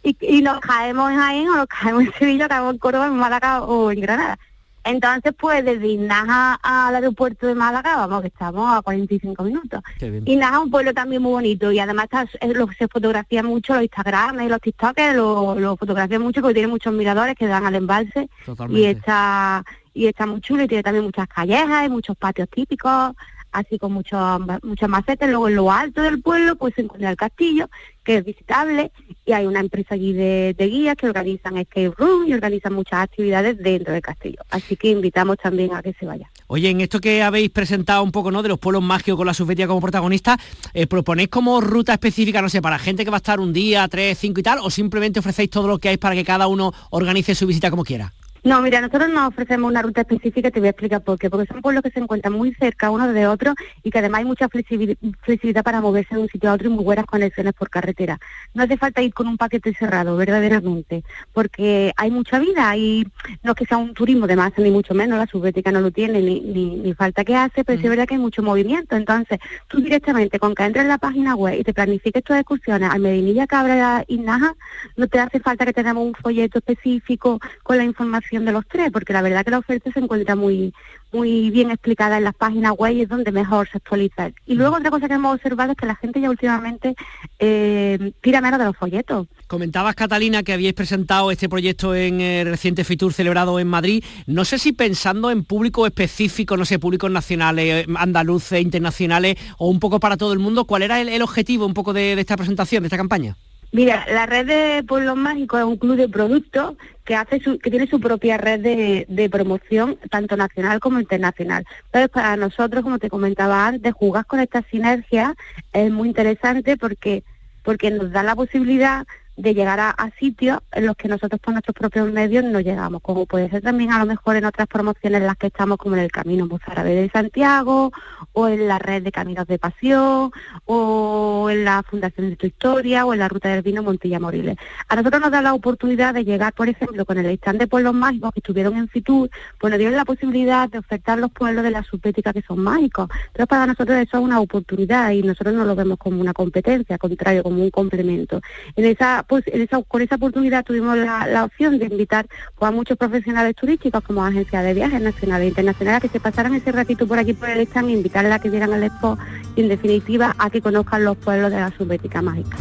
y, 0.03 0.41
nos 0.41 0.61
caemos 0.61 1.11
en 1.11 1.17
Jaén 1.17 1.49
o 1.49 1.55
nos 1.57 1.67
caemos 1.67 2.03
en 2.05 2.13
Sevilla, 2.13 2.47
caemos 2.47 2.75
en 2.75 2.79
Córdoba, 2.79 3.07
en 3.07 3.17
Málaga 3.17 3.63
o 3.63 3.91
en 3.91 3.99
Granada. 3.99 4.39
Entonces, 4.85 5.33
pues 5.37 5.65
desde 5.65 5.85
Inaja 5.85 6.57
al 6.63 6.95
aeropuerto 6.95 7.45
de 7.45 7.55
Málaga, 7.55 7.97
vamos, 7.97 8.21
que 8.21 8.29
estamos 8.29 8.73
a 8.73 8.81
45 8.81 9.43
minutos. 9.43 9.83
Inaja 10.23 10.59
es 10.59 10.63
un 10.63 10.71
pueblo 10.71 10.93
también 10.93 11.21
muy 11.21 11.33
bonito 11.33 11.73
y 11.73 11.79
además 11.79 12.05
está, 12.05 12.25
lo, 12.47 12.71
se 12.71 12.87
fotografía 12.87 13.43
mucho 13.43 13.73
los 13.73 13.83
Instagram 13.83 14.39
y 14.39 14.47
los 14.47 14.61
TikTokers, 14.61 15.17
lo, 15.17 15.59
lo 15.59 15.75
fotografían 15.75 16.21
mucho 16.21 16.39
porque 16.39 16.53
tiene 16.53 16.69
muchos 16.69 16.93
miradores 16.93 17.35
que 17.35 17.47
dan 17.47 17.65
al 17.65 17.75
embalse 17.75 18.29
y 18.69 18.85
está 18.85 19.65
y 19.93 20.07
está 20.07 20.25
muy 20.25 20.39
chulo 20.39 20.63
y 20.63 20.67
tiene 20.69 20.83
también 20.83 21.03
muchas 21.03 21.27
callejas 21.27 21.85
y 21.85 21.89
muchos 21.89 22.15
patios 22.15 22.47
típicos 22.47 23.13
así 23.51 23.77
con 23.77 23.93
muchos 23.93 24.19
muchas 24.63 24.89
macetas. 24.89 25.29
Luego 25.29 25.47
en 25.47 25.55
lo 25.55 25.71
alto 25.71 26.01
del 26.01 26.21
pueblo 26.21 26.55
pues 26.55 26.73
se 26.75 26.81
encuentra 26.81 27.09
el 27.09 27.17
castillo, 27.17 27.69
que 28.03 28.17
es 28.17 28.25
visitable, 28.25 28.91
y 29.25 29.33
hay 29.33 29.45
una 29.45 29.59
empresa 29.59 29.95
allí 29.95 30.13
de, 30.13 30.55
guías 30.57 30.95
que 30.95 31.07
organizan 31.07 31.57
escape 31.57 31.91
room 31.97 32.27
y 32.27 32.33
organizan 32.33 32.73
muchas 32.73 33.01
actividades 33.01 33.57
dentro 33.57 33.93
del 33.93 34.01
castillo. 34.01 34.41
Así 34.49 34.75
que 34.75 34.89
invitamos 34.89 35.37
también 35.37 35.73
a 35.73 35.81
que 35.81 35.93
se 35.93 36.05
vaya. 36.05 36.29
Oye, 36.47 36.69
en 36.69 36.81
esto 36.81 36.99
que 36.99 37.21
habéis 37.21 37.51
presentado 37.51 38.01
un 38.01 38.11
poco, 38.11 38.31
¿no? 38.31 38.41
De 38.41 38.49
los 38.49 38.59
pueblos 38.59 38.81
mágicos 38.81 39.17
con 39.17 39.27
la 39.27 39.33
Sufetia 39.33 39.67
como 39.67 39.81
protagonista, 39.81 40.39
eh, 40.73 40.87
¿proponéis 40.87 41.29
como 41.29 41.61
ruta 41.61 41.93
específica, 41.93 42.41
no 42.41 42.49
sé, 42.49 42.61
para 42.61 42.79
gente 42.79 43.05
que 43.05 43.11
va 43.11 43.17
a 43.17 43.19
estar 43.19 43.39
un 43.39 43.53
día, 43.53 43.87
tres, 43.87 44.17
cinco 44.17 44.39
y 44.39 44.43
tal, 44.43 44.59
o 44.59 44.69
simplemente 44.71 45.19
ofrecéis 45.19 45.49
todo 45.49 45.67
lo 45.67 45.77
que 45.77 45.89
hay 45.89 45.97
para 45.97 46.15
que 46.15 46.23
cada 46.23 46.47
uno 46.47 46.73
organice 46.89 47.35
su 47.35 47.45
visita 47.45 47.69
como 47.69 47.83
quiera? 47.83 48.13
No, 48.43 48.61
mira, 48.61 48.79
nosotros 48.79 49.09
no 49.09 49.27
ofrecemos 49.27 49.69
una 49.69 49.81
ruta 49.81 50.01
específica, 50.01 50.49
te 50.49 50.59
voy 50.59 50.67
a 50.67 50.71
explicar 50.71 51.01
por 51.01 51.19
qué. 51.19 51.29
Porque 51.29 51.47
son 51.47 51.61
pueblos 51.61 51.83
que 51.83 51.91
se 51.91 51.99
encuentran 51.99 52.33
muy 52.33 52.53
cerca 52.53 52.89
uno 52.89 53.11
de 53.11 53.27
otro 53.27 53.53
y 53.83 53.91
que 53.91 53.99
además 53.99 54.19
hay 54.19 54.25
mucha 54.25 54.47
flexibilidad 54.47 55.63
para 55.63 55.81
moverse 55.81 56.15
de 56.15 56.21
un 56.21 56.29
sitio 56.29 56.49
a 56.49 56.53
otro 56.53 56.69
y 56.69 56.71
muy 56.71 56.83
buenas 56.83 57.05
conexiones 57.05 57.53
por 57.53 57.69
carretera. 57.69 58.17
No 58.53 58.63
hace 58.63 58.77
falta 58.77 59.01
ir 59.01 59.13
con 59.13 59.27
un 59.27 59.37
paquete 59.37 59.73
cerrado, 59.73 60.15
verdaderamente, 60.15 61.03
porque 61.33 61.91
hay 61.97 62.11
mucha 62.11 62.39
vida 62.39 62.75
y 62.77 63.05
no 63.43 63.51
es 63.51 63.57
que 63.57 63.65
sea 63.65 63.77
un 63.77 63.93
turismo 63.93 64.25
de 64.25 64.35
masa, 64.37 64.61
ni 64.61 64.71
mucho 64.71 64.93
menos, 64.93 65.19
la 65.19 65.27
subbética 65.27 65.71
no 65.71 65.81
lo 65.81 65.91
tiene, 65.91 66.21
ni, 66.21 66.39
ni, 66.39 66.93
falta 66.93 67.23
que 67.23 67.35
hace, 67.35 67.63
pero 67.63 67.79
sí 67.79 67.85
es 67.85 67.89
verdad 67.89 68.07
que 68.07 68.15
hay 68.15 68.21
mucho 68.21 68.41
movimiento. 68.41 68.95
Entonces, 68.95 69.39
tú 69.67 69.81
directamente, 69.81 70.39
con 70.39 70.55
que 70.55 70.63
entres 70.63 70.83
en 70.83 70.89
la 70.89 70.97
página 70.97 71.35
web 71.35 71.59
y 71.59 71.63
te 71.63 71.73
planifiques 71.73 72.23
tus 72.23 72.37
excursiones 72.37 72.89
al 72.89 73.01
Medinilla, 73.01 73.47
Cabra 73.47 74.03
y 74.07 74.17
Naja, 74.17 74.55
no 74.95 75.07
te 75.07 75.19
hace 75.19 75.39
falta 75.39 75.65
que 75.65 75.73
tengamos 75.73 76.05
un 76.05 76.13
folleto 76.13 76.59
específico 76.59 77.39
con 77.63 77.77
la 77.77 77.83
información 77.83 78.28
de 78.29 78.51
los 78.51 78.67
tres, 78.67 78.91
porque 78.91 79.13
la 79.13 79.21
verdad 79.21 79.43
que 79.43 79.51
la 79.51 79.59
oferta 79.59 79.91
se 79.91 79.99
encuentra 79.99 80.35
muy 80.35 80.73
muy 81.11 81.49
bien 81.49 81.71
explicada 81.71 82.17
en 82.17 82.23
las 82.23 82.35
páginas 82.35 82.73
web 82.77 82.93
y 82.93 83.01
es 83.01 83.09
donde 83.09 83.31
mejor 83.31 83.67
se 83.69 83.77
actualiza. 83.77 84.31
Y 84.45 84.55
luego 84.55 84.75
otra 84.75 84.91
cosa 84.91 85.07
que 85.07 85.15
hemos 85.15 85.35
observado 85.35 85.71
es 85.71 85.77
que 85.77 85.85
la 85.85 85.95
gente 85.95 86.21
ya 86.21 86.29
últimamente 86.29 86.95
eh, 87.39 88.11
tira 88.21 88.41
menos 88.41 88.59
de 88.59 88.65
los 88.65 88.77
folletos. 88.77 89.27
Comentabas, 89.47 89.95
Catalina, 89.95 90.43
que 90.43 90.53
habíais 90.53 90.75
presentado 90.75 91.31
este 91.31 91.49
proyecto 91.49 91.95
en 91.95 92.21
el 92.21 92.47
reciente 92.47 92.83
FITUR 92.83 93.13
celebrado 93.13 93.59
en 93.59 93.67
Madrid. 93.67 94.03
No 94.27 94.45
sé 94.45 94.59
si 94.59 94.71
pensando 94.71 95.31
en 95.31 95.43
público 95.43 95.87
específico, 95.87 96.55
no 96.55 96.65
sé, 96.65 96.77
públicos 96.77 97.09
nacionales, 97.09 97.87
andaluces, 97.95 98.61
internacionales 98.61 99.37
o 99.57 99.69
un 99.69 99.79
poco 99.79 99.99
para 99.99 100.17
todo 100.17 100.33
el 100.33 100.39
mundo, 100.39 100.65
¿cuál 100.65 100.83
era 100.83 101.01
el, 101.01 101.21
objetivo 101.23 101.65
un 101.65 101.73
poco 101.73 101.93
de 101.93 102.13
esta 102.13 102.37
presentación, 102.37 102.83
de 102.83 102.87
esta 102.87 102.97
campaña? 102.97 103.35
Mira, 103.71 104.05
la 104.11 104.25
red 104.25 104.47
de 104.47 104.83
Pueblos 104.83 105.15
Mágicos 105.15 105.59
es 105.59 105.65
un 105.65 105.77
club 105.77 105.95
de 105.95 106.09
productos 106.09 106.75
que 107.05 107.15
hace 107.15 107.39
que 107.39 107.69
tiene 107.69 107.87
su 107.87 107.99
propia 107.99 108.37
red 108.37 108.59
de, 108.61 109.29
promoción, 109.29 109.97
tanto 110.09 110.35
nacional 110.37 110.79
como 110.79 110.99
internacional. 110.99 111.65
Entonces, 111.85 112.09
para 112.09 112.35
nosotros, 112.35 112.83
como 112.83 112.99
te 112.99 113.09
comentaba 113.09 113.67
antes, 113.67 113.93
jugar 113.93 114.25
con 114.25 114.39
esta 114.39 114.63
sinergia 114.63 115.35
es 115.73 115.91
muy 115.91 116.07
interesante 116.07 116.77
porque 116.77 117.23
porque 117.63 117.91
nos 117.91 118.11
da 118.11 118.23
la 118.23 118.35
posibilidad 118.35 119.05
de 119.39 119.53
llegar 119.53 119.79
a, 119.79 119.95
sitios 120.19 120.59
en 120.73 120.85
los 120.85 120.97
que 120.97 121.07
nosotros 121.07 121.39
por 121.39 121.53
nuestros 121.53 121.73
propios 121.73 122.11
medios 122.11 122.43
no 122.43 122.59
llegamos, 122.59 123.01
como 123.01 123.25
puede 123.25 123.49
ser 123.49 123.61
también 123.61 123.91
a 123.93 123.99
lo 123.99 124.05
mejor 124.05 124.35
en 124.35 124.43
otras 124.43 124.67
promociones 124.67 125.21
en 125.21 125.27
las 125.27 125.37
que 125.37 125.47
estamos, 125.47 125.77
como 125.77 125.95
en 125.95 126.01
el 126.01 126.11
Camino 126.11 126.45
Mozárabe 126.45 126.93
de 126.93 127.09
Santiago, 127.09 127.91
o 128.33 128.47
en 128.49 128.67
la 128.67 128.79
red 128.79 129.01
de 129.01 129.13
Caminos 129.13 129.47
de 129.47 129.57
Pasión, 129.57 130.31
o 130.65 131.47
en 131.49 131.63
la 131.63 131.83
Fundación 131.83 132.31
de 132.31 132.35
Tu 132.35 132.47
Historia, 132.47 133.05
o 133.05 133.13
en 133.13 133.19
la 133.19 133.29
Ruta 133.29 133.47
del 133.47 133.61
Vino 133.61 133.81
Montilla 133.81 134.19
Moriles. 134.19 134.57
A 134.89 134.95
nosotros 134.97 135.21
nos 135.21 135.31
da 135.31 135.41
la 135.41 135.53
oportunidad 135.53 136.13
de 136.13 136.25
llegar, 136.25 136.51
por 136.51 136.67
ejemplo, 136.67 137.05
con 137.05 137.17
el 137.17 137.27
stand 137.27 137.59
de 137.59 137.67
pueblos 137.67 137.93
mágicos 137.93 138.33
que 138.33 138.41
estuvieron 138.41 138.75
en 138.75 138.89
Fitur, 138.89 139.29
pues 139.57 139.71
nos 139.71 139.77
dieron 139.77 139.95
la 139.95 140.05
posibilidad 140.05 140.67
de 140.67 140.79
ofertar 140.79 141.17
los 141.17 141.31
pueblos 141.31 141.63
de 141.63 141.71
la 141.71 141.83
subética 141.83 142.33
que 142.33 142.41
son 142.41 142.59
mágicos. 142.59 143.09
Entonces 143.27 143.47
para 143.47 143.67
nosotros 143.67 143.97
eso 143.97 144.17
es 144.17 144.23
una 144.23 144.41
oportunidad 144.41 145.11
y 145.11 145.23
nosotros 145.23 145.53
no 145.53 145.63
lo 145.63 145.75
vemos 145.75 145.97
como 145.97 146.19
una 146.19 146.33
competencia, 146.33 146.95
al 146.95 146.99
contrario, 146.99 147.43
como 147.43 147.63
un 147.63 147.71
complemento. 147.71 148.41
En 148.75 148.85
esa 148.85 149.23
pues 149.29 149.45
con 149.87 150.01
esa 150.01 150.15
oportunidad 150.15 150.65
tuvimos 150.65 150.97
la, 150.97 151.45
opción 151.45 151.77
de 151.77 151.85
invitar 151.85 152.25
pues, 152.57 152.67
a 152.67 152.71
muchos 152.71 152.97
profesionales 152.97 153.55
turísticos 153.55 154.03
como 154.03 154.25
agencias 154.25 154.63
de 154.63 154.73
viajes 154.73 154.99
nacionales 154.99 155.45
e 155.45 155.49
internacionales 155.49 156.01
que 156.01 156.09
se 156.09 156.19
pasaran 156.19 156.55
ese 156.55 156.71
ratito 156.71 157.07
por 157.07 157.19
aquí 157.19 157.33
por 157.33 157.49
el 157.49 157.59
stand 157.61 157.89
e 157.89 157.93
invitarles 157.93 158.33
a 158.33 158.39
que 158.39 158.49
vieran 158.49 158.73
al 158.73 158.83
expo 158.83 159.17
y 159.55 159.61
en 159.61 159.69
definitiva 159.69 160.35
a 160.37 160.49
que 160.49 160.61
conozcan 160.61 161.05
los 161.05 161.15
pueblos 161.15 161.51
de 161.51 161.59
la 161.59 161.71
subbética 161.77 162.23
mágica. 162.23 162.57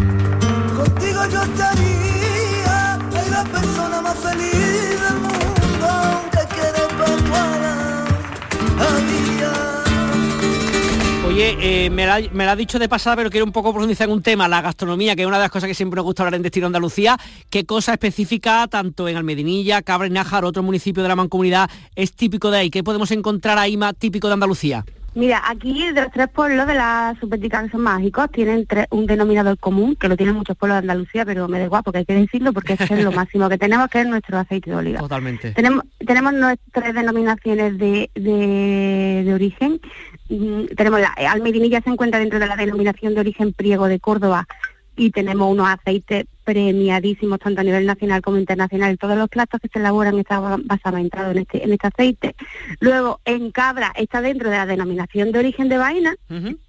Eh, 11.40 11.88
me, 11.90 12.04
la, 12.04 12.50
ha 12.50 12.56
dicho 12.56 12.80
de 12.80 12.88
pasada, 12.88 13.14
pero 13.14 13.30
quiero 13.30 13.46
un 13.46 13.52
poco 13.52 13.70
profundizar 13.72 14.08
en 14.08 14.12
un 14.12 14.22
tema, 14.22 14.48
la 14.48 14.60
gastronomía, 14.60 15.14
que 15.14 15.22
es 15.22 15.28
una 15.28 15.36
de 15.36 15.44
las 15.44 15.52
cosas 15.52 15.68
que 15.68 15.74
siempre 15.74 15.96
nos 15.96 16.04
gusta 16.04 16.24
hablar 16.24 16.34
en 16.34 16.42
Destino 16.42 16.66
Andalucía. 16.66 17.16
¿Qué 17.48 17.64
cosa 17.64 17.92
específica, 17.92 18.66
tanto 18.66 19.06
en 19.06 19.16
Almedinilla, 19.16 19.82
Cabra 19.82 20.08
y 20.08 20.10
Nájar, 20.10 20.44
otro 20.44 20.64
municipio 20.64 21.00
de 21.00 21.08
la 21.08 21.14
Mancomunidad, 21.14 21.70
es 21.94 22.12
típico 22.12 22.50
de 22.50 22.58
ahí? 22.58 22.70
¿Qué 22.70 22.82
podemos 22.82 23.12
encontrar 23.12 23.56
ahí 23.56 23.76
más 23.76 23.94
típico 23.96 24.26
de 24.26 24.34
Andalucía? 24.34 24.84
Mira, 25.18 25.42
aquí 25.44 25.92
de 25.92 26.02
los 26.02 26.12
tres 26.12 26.28
pueblos 26.28 26.66
de 26.66 26.74
la 26.74 27.16
Subética 27.20 27.62
que 27.62 27.70
son 27.70 27.82
mágicos, 27.82 28.30
tienen 28.30 28.66
un 28.90 29.06
denominador 29.06 29.58
común, 29.58 29.96
que 29.96 30.08
lo 30.08 30.16
tienen 30.16 30.36
muchos 30.36 30.56
pueblos 30.56 30.76
de 30.76 30.80
Andalucía, 30.80 31.24
pero 31.24 31.48
me 31.48 31.58
da 31.58 31.64
igual 31.64 31.82
porque 31.84 31.98
hay 31.98 32.04
que 32.04 32.14
decirlo 32.14 32.52
porque 32.52 32.74
es 32.74 32.90
lo 33.02 33.12
máximo 33.12 33.48
que 33.48 33.58
tenemos, 33.58 33.88
que 33.88 34.00
es 34.00 34.06
nuestro 34.06 34.38
aceite 34.38 34.70
de 34.70 34.76
oliva. 34.76 35.00
Totalmente. 35.00 35.52
Tenemos, 35.52 35.84
tenemos 35.98 36.32
nuestras 36.32 36.94
denominaciones 36.94 37.78
de, 37.78 38.10
de 38.14 39.34
origen, 39.34 39.80
Mm, 40.28 40.66
tenemos 40.76 41.00
la 41.00 41.14
almedinilla 41.30 41.80
se 41.80 41.90
encuentra 41.90 42.20
dentro 42.20 42.38
de 42.38 42.46
la 42.46 42.56
denominación 42.56 43.14
de 43.14 43.20
origen 43.20 43.52
priego 43.54 43.88
de 43.88 43.98
Córdoba 43.98 44.46
y 44.94 45.10
tenemos 45.10 45.50
unos 45.50 45.68
aceites 45.68 46.26
premiadísimos 46.48 47.38
tanto 47.40 47.60
a 47.60 47.64
nivel 47.64 47.84
nacional 47.84 48.22
como 48.22 48.38
internacional. 48.38 48.96
Todos 48.96 49.18
los 49.18 49.28
platos 49.28 49.60
que 49.60 49.68
se 49.68 49.80
elaboran 49.80 50.18
están 50.18 50.62
basamentados 50.64 51.32
en 51.32 51.42
este, 51.42 51.62
en 51.62 51.72
este 51.72 51.88
aceite. 51.88 52.34
Luego, 52.80 53.20
en 53.26 53.50
cabra 53.50 53.92
está 53.94 54.22
dentro 54.22 54.48
de 54.48 54.56
la 54.56 54.64
denominación 54.64 55.30
de 55.30 55.40
origen 55.40 55.68
de 55.68 55.76
vaina 55.76 56.16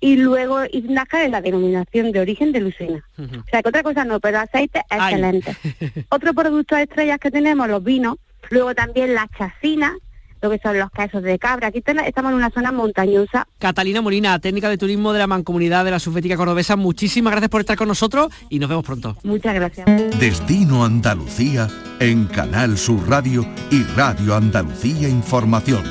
y 0.01 0.17
luego 0.17 0.59
Iznaca 0.69 1.23
es 1.23 1.31
la 1.31 1.39
denominación 1.39 2.11
de 2.11 2.19
origen 2.19 2.51
de 2.51 2.59
lucena. 2.59 3.05
O 3.17 3.49
sea, 3.49 3.61
que 3.61 3.69
otra 3.69 3.81
cosa 3.81 4.03
no, 4.03 4.19
pero 4.19 4.39
aceite 4.39 4.81
excelente. 4.91 5.55
Otro 6.09 6.33
producto 6.33 6.75
estrellas 6.75 7.19
que 7.19 7.31
tenemos, 7.31 7.69
los 7.69 7.81
vinos. 7.81 8.17
Luego 8.49 8.75
también 8.75 9.13
la 9.13 9.29
chacina, 9.37 9.95
lo 10.41 10.49
que 10.49 10.59
son 10.59 10.77
los 10.77 10.89
quesos 10.91 11.23
de 11.23 11.37
cabra. 11.39 11.67
Aquí 11.67 11.79
estamos 11.79 12.31
en 12.31 12.37
una 12.37 12.49
zona 12.49 12.71
montañosa. 12.71 13.47
Catalina 13.59 14.01
Molina, 14.01 14.39
técnica 14.39 14.69
de 14.69 14.77
turismo 14.77 15.13
de 15.13 15.19
la 15.19 15.27
Mancomunidad 15.27 15.85
de 15.85 15.91
la 15.91 15.99
Sufética 15.99 16.37
Cordobesa, 16.37 16.75
muchísimas 16.75 17.31
gracias 17.31 17.49
por 17.49 17.61
estar 17.61 17.77
con 17.77 17.87
nosotros 17.87 18.29
y 18.49 18.59
nos 18.59 18.69
vemos 18.69 18.85
pronto. 18.85 19.15
Muchas 19.23 19.53
gracias. 19.53 19.85
Destino 20.19 20.85
Andalucía 20.85 21.67
en 21.99 22.25
Canal 22.25 22.77
Sur 22.77 23.09
Radio 23.09 23.45
y 23.71 23.83
Radio 23.95 24.35
Andalucía 24.35 25.09
Información 25.09 25.83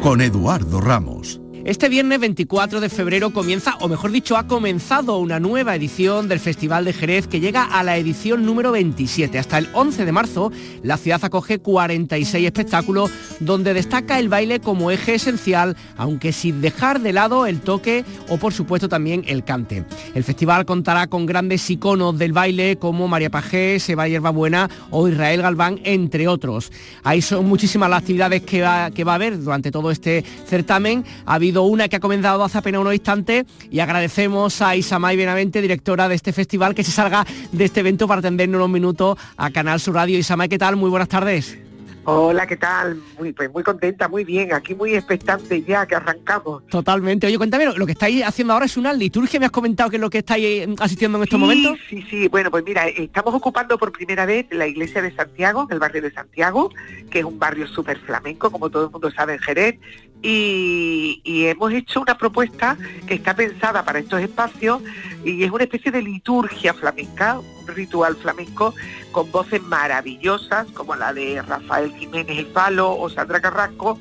con 0.00 0.20
Eduardo 0.20 0.80
Ramos. 0.80 1.43
Este 1.64 1.88
viernes 1.88 2.20
24 2.20 2.78
de 2.82 2.90
febrero 2.90 3.32
comienza, 3.32 3.76
o 3.80 3.88
mejor 3.88 4.12
dicho, 4.12 4.36
ha 4.36 4.46
comenzado 4.46 5.16
una 5.16 5.40
nueva 5.40 5.74
edición 5.74 6.28
del 6.28 6.38
Festival 6.38 6.84
de 6.84 6.92
Jerez 6.92 7.26
que 7.26 7.40
llega 7.40 7.64
a 7.64 7.82
la 7.82 7.96
edición 7.96 8.44
número 8.44 8.70
27. 8.70 9.38
Hasta 9.38 9.56
el 9.56 9.70
11 9.72 10.04
de 10.04 10.12
marzo, 10.12 10.52
la 10.82 10.98
ciudad 10.98 11.24
acoge 11.24 11.60
46 11.60 12.44
espectáculos 12.44 13.10
donde 13.40 13.72
destaca 13.72 14.18
el 14.18 14.28
baile 14.28 14.60
como 14.60 14.90
eje 14.90 15.14
esencial, 15.14 15.74
aunque 15.96 16.32
sin 16.32 16.60
dejar 16.60 17.00
de 17.00 17.14
lado 17.14 17.46
el 17.46 17.62
toque 17.62 18.04
o 18.28 18.36
por 18.36 18.52
supuesto 18.52 18.90
también 18.90 19.24
el 19.26 19.42
cante. 19.42 19.86
El 20.14 20.22
festival 20.22 20.66
contará 20.66 21.06
con 21.06 21.24
grandes 21.24 21.70
iconos 21.70 22.18
del 22.18 22.34
baile 22.34 22.76
como 22.76 23.08
María 23.08 23.30
Pajé, 23.30 23.80
Seba 23.80 24.04
Buena 24.32 24.68
o 24.90 25.08
Israel 25.08 25.40
Galván, 25.40 25.80
entre 25.84 26.28
otros. 26.28 26.70
Ahí 27.04 27.22
son 27.22 27.46
muchísimas 27.46 27.88
las 27.88 28.00
actividades 28.00 28.42
que 28.42 28.60
va, 28.60 28.90
que 28.90 29.04
va 29.04 29.12
a 29.12 29.14
haber 29.14 29.42
durante 29.42 29.70
todo 29.70 29.90
este 29.90 30.22
certamen. 30.46 31.06
Ha 31.24 31.36
habido 31.36 31.53
una 31.62 31.88
que 31.88 31.96
ha 31.96 32.00
comenzado 32.00 32.42
hace 32.44 32.58
apenas 32.58 32.80
unos 32.80 32.94
instantes 32.94 33.44
y 33.70 33.80
agradecemos 33.80 34.60
a 34.60 34.76
Isamay 34.76 35.16
Benavente, 35.16 35.62
directora 35.62 36.08
de 36.08 36.16
este 36.16 36.32
festival, 36.32 36.74
que 36.74 36.84
se 36.84 36.90
salga 36.90 37.24
de 37.52 37.64
este 37.64 37.80
evento 37.80 38.08
para 38.08 38.18
atendernos 38.18 38.58
unos 38.58 38.70
minutos 38.70 39.18
a 39.36 39.50
Canal 39.50 39.80
Sur 39.80 39.94
Radio. 39.94 40.18
Isamay, 40.18 40.48
¿qué 40.48 40.58
tal? 40.58 40.76
Muy 40.76 40.90
buenas 40.90 41.08
tardes. 41.08 41.58
Hola, 42.06 42.46
¿qué 42.46 42.58
tal? 42.58 43.00
Muy, 43.18 43.32
pues 43.32 43.50
muy 43.50 43.62
contenta, 43.62 44.08
muy 44.08 44.24
bien, 44.24 44.52
aquí 44.52 44.74
muy 44.74 44.94
expectante 44.94 45.62
ya 45.62 45.86
que 45.86 45.94
arrancamos. 45.94 46.66
Totalmente. 46.66 47.26
Oye, 47.26 47.38
cuéntame, 47.38 47.64
lo 47.74 47.86
que 47.86 47.92
estáis 47.92 48.22
haciendo 48.22 48.52
ahora 48.52 48.66
es 48.66 48.76
una 48.76 48.92
liturgia, 48.92 49.40
me 49.40 49.46
has 49.46 49.52
comentado 49.52 49.88
que 49.88 49.96
es 49.96 50.02
lo 50.02 50.10
que 50.10 50.18
estáis 50.18 50.44
eh, 50.44 50.74
asistiendo 50.80 51.16
en 51.16 51.24
estos 51.24 51.40
momentos. 51.40 51.78
Sí, 51.88 52.04
sí, 52.10 52.28
bueno, 52.28 52.50
pues 52.50 52.62
mira, 52.62 52.88
estamos 52.88 53.32
ocupando 53.32 53.78
por 53.78 53.90
primera 53.90 54.26
vez 54.26 54.46
la 54.50 54.66
iglesia 54.66 55.00
de 55.00 55.14
Santiago, 55.16 55.66
el 55.70 55.78
barrio 55.78 56.02
de 56.02 56.12
Santiago, 56.12 56.70
que 57.10 57.20
es 57.20 57.24
un 57.24 57.38
barrio 57.38 57.66
súper 57.66 57.98
flamenco, 58.00 58.50
como 58.50 58.68
todo 58.68 58.84
el 58.86 58.90
mundo 58.90 59.10
sabe 59.10 59.34
en 59.34 59.38
Jerez, 59.38 59.78
y, 60.24 61.46
hemos 61.46 61.72
hecho 61.72 62.00
una 62.00 62.16
propuesta 62.16 62.78
que 63.06 63.14
está 63.14 63.34
pensada 63.34 63.84
para 63.84 63.98
estos 63.98 64.20
espacios 64.20 64.82
y 65.22 65.44
es 65.44 65.50
una 65.50 65.64
especie 65.64 65.92
de 65.92 66.00
liturgia 66.00 66.72
flamenca, 66.72 67.38
un 67.38 67.66
ritual 67.66 68.16
flamenco 68.16 68.74
con 69.12 69.30
voces 69.30 69.62
maravillosas 69.62 70.66
como 70.68 70.96
la 70.96 71.12
de 71.12 71.42
Rafael 71.42 71.92
Jiménez 71.94 72.38
El 72.38 72.46
Falo 72.46 72.96
o 72.96 73.10
Sandra 73.10 73.40
Carrasco 73.40 73.98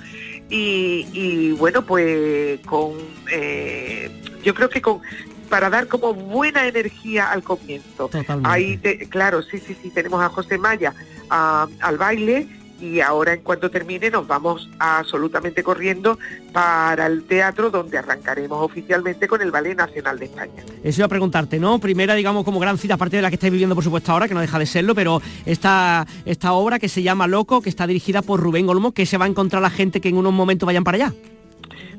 y, 0.50 1.52
bueno 1.54 1.86
pues 1.86 2.60
con 2.62 2.94
eh, 3.32 4.10
yo 4.44 4.54
creo 4.54 4.70
que 4.70 4.82
con 4.82 5.02
para 5.50 5.70
dar 5.70 5.88
como 5.88 6.14
buena 6.16 6.66
energía 6.66 7.32
al 7.32 7.44
comienzo. 7.44 8.10
Ahí 8.44 8.80
claro, 9.10 9.44
sí, 9.44 9.60
sí, 9.60 9.78
sí, 9.80 9.92
tenemos 9.92 10.20
a 10.22 10.30
José 10.30 10.58
Maya 10.58 10.94
al 11.30 11.98
baile 11.98 12.48
y 12.84 13.00
ahora 13.00 13.34
en 13.34 13.42
cuanto 13.42 13.72
termine 13.72 14.10
nos 14.10 14.28
vamos 14.28 14.70
absolutamente 14.78 15.64
corriendo 15.64 16.20
para 16.52 17.08
el 17.08 17.24
teatro 17.24 17.70
donde 17.70 17.98
arrancaremos 17.98 18.62
oficialmente 18.62 19.28
con 19.28 19.42
el 19.42 19.52
Ballet 19.52 19.78
Nacional 19.78 20.20
de 20.20 20.26
España. 20.26 20.64
Eso 20.84 21.02
iba 21.02 21.06
a 21.06 21.10
preguntarte, 21.10 21.60
¿no? 21.60 21.80
Primera, 21.80 22.14
digamos, 22.14 22.44
como 22.44 22.60
gran 22.60 22.78
cita, 22.78 22.96
aparte 22.96 23.16
de 23.16 23.22
la 23.22 23.30
que 23.30 23.36
estáis 23.36 23.52
viviendo, 23.52 23.74
por 23.74 23.84
supuesto, 23.86 24.12
ahora, 24.12 24.28
que 24.28 24.34
no 24.34 24.42
deja 24.42 24.60
de 24.60 24.66
serlo, 24.66 24.94
pero 24.96 25.22
esta, 25.46 26.06
esta 26.26 26.52
obra 26.52 26.78
que 26.78 26.90
se 26.90 27.02
llama 27.02 27.28
Loco, 27.28 27.62
que 27.62 27.70
está 27.70 27.88
dirigida 27.88 28.22
por 28.22 28.42
Rubén 28.42 28.68
Olmo, 28.68 28.92
que 28.92 29.06
se 29.06 29.18
va 29.18 29.26
a 29.26 29.30
encontrar 29.30 29.62
la 29.62 29.70
gente 29.70 30.02
que 30.02 30.10
en 30.10 30.18
unos 30.18 30.34
momentos 30.34 30.68
vayan 30.68 30.84
para 30.84 30.96
allá. 30.98 31.14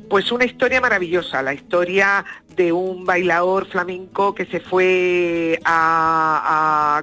Pues 0.08 0.30
una 0.30 0.44
historia 0.44 0.80
maravillosa, 0.80 1.42
la 1.42 1.54
historia 1.54 2.24
de 2.56 2.72
un 2.72 3.04
bailador 3.04 3.66
flamenco 3.66 4.34
que 4.34 4.44
se 4.46 4.60
fue 4.60 5.58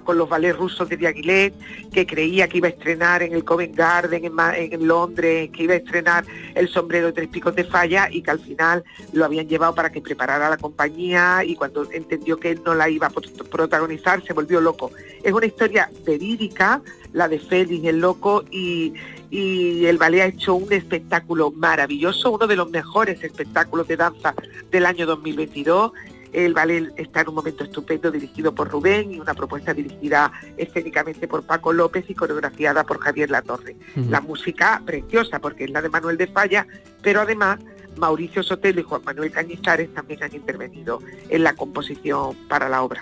con 0.05 0.17
los 0.17 0.29
ballets 0.29 0.58
rusos 0.58 0.88
de 0.88 0.98
Diaghilev, 0.98 1.53
que 1.91 2.05
creía 2.05 2.48
que 2.48 2.60
iba 2.60 2.67
a 2.67 2.72
estrenar 2.72 3.24
en 3.24 3.34
el 3.34 3.43
Covent 3.43 3.75
Garden 3.75 4.24
en, 4.25 4.88
Londres, 4.88 5.50
que 5.51 5.63
iba 5.63 5.74
a 5.74 5.77
estrenar 5.77 6.25
el 6.53 6.70
sombrero 6.70 7.08
de 7.08 7.13
tres 7.13 7.27
picos 7.29 7.55
de 7.55 7.63
falla 7.63 8.08
y 8.10 8.22
que 8.22 8.31
al 8.31 8.39
final 8.39 8.84
lo 9.13 9.25
habían 9.25 9.48
llevado 9.48 9.74
para 9.74 9.91
que 9.91 10.01
preparara 10.01 10.50
la 10.50 10.58
compañía 10.58 11.43
y 11.43 11.55
cuando 11.55 11.89
entendió 11.91 12.38
que 12.38 12.51
él 12.51 12.62
no 12.65 12.75
la 12.75 12.89
iba 12.89 13.08
a 13.08 13.10
protagonizar 13.10 14.24
se 14.24 14.34
volvió 14.34 14.62
loco. 14.62 14.91
Es 15.24 15.34
una 15.34 15.48
historia 15.48 15.89
verídica, 16.05 16.81
la 17.13 17.27
de 17.27 17.39
Félix 17.39 17.86
el 17.86 18.00
loco 18.00 18.43
y 18.51 18.93
y 19.31 19.85
el 19.85 19.97
ballet 19.97 20.21
ha 20.21 20.25
hecho 20.25 20.55
un 20.55 20.71
espectáculo 20.73 21.51
maravilloso, 21.51 22.31
uno 22.31 22.47
de 22.47 22.57
los 22.57 22.69
mejores 22.69 23.23
espectáculos 23.23 23.88
de 23.88 23.95
danza 23.95 24.35
del 24.69 24.85
año 24.85 25.05
2022. 25.05 25.93
El 26.33 26.53
ballet 26.53 26.93
está 26.97 27.21
en 27.21 27.29
un 27.29 27.35
momento 27.35 27.63
estupendo 27.63 28.11
dirigido 28.11 28.53
por 28.53 28.69
Rubén 28.69 29.13
y 29.13 29.19
una 29.19 29.33
propuesta 29.33 29.73
dirigida 29.73 30.31
escénicamente 30.57 31.29
por 31.29 31.43
Paco 31.43 31.71
López 31.71 32.09
y 32.09 32.13
coreografiada 32.13 32.83
por 32.83 33.00
Javier 33.00 33.29
Latorre. 33.29 33.77
La 34.09 34.19
música 34.19 34.81
preciosa 34.85 35.39
porque 35.39 35.63
es 35.63 35.71
la 35.71 35.81
de 35.81 35.89
Manuel 35.89 36.17
de 36.17 36.27
Falla, 36.27 36.67
pero 37.01 37.21
además 37.21 37.59
Mauricio 37.98 38.43
Sotelo 38.43 38.81
y 38.81 38.83
Juan 38.83 39.01
Manuel 39.03 39.31
Cañizares 39.31 39.93
también 39.93 40.24
han 40.24 40.33
intervenido 40.36 41.00
en 41.29 41.43
la 41.43 41.53
composición 41.53 42.36
para 42.48 42.69
la 42.69 42.81
obra. 42.81 43.01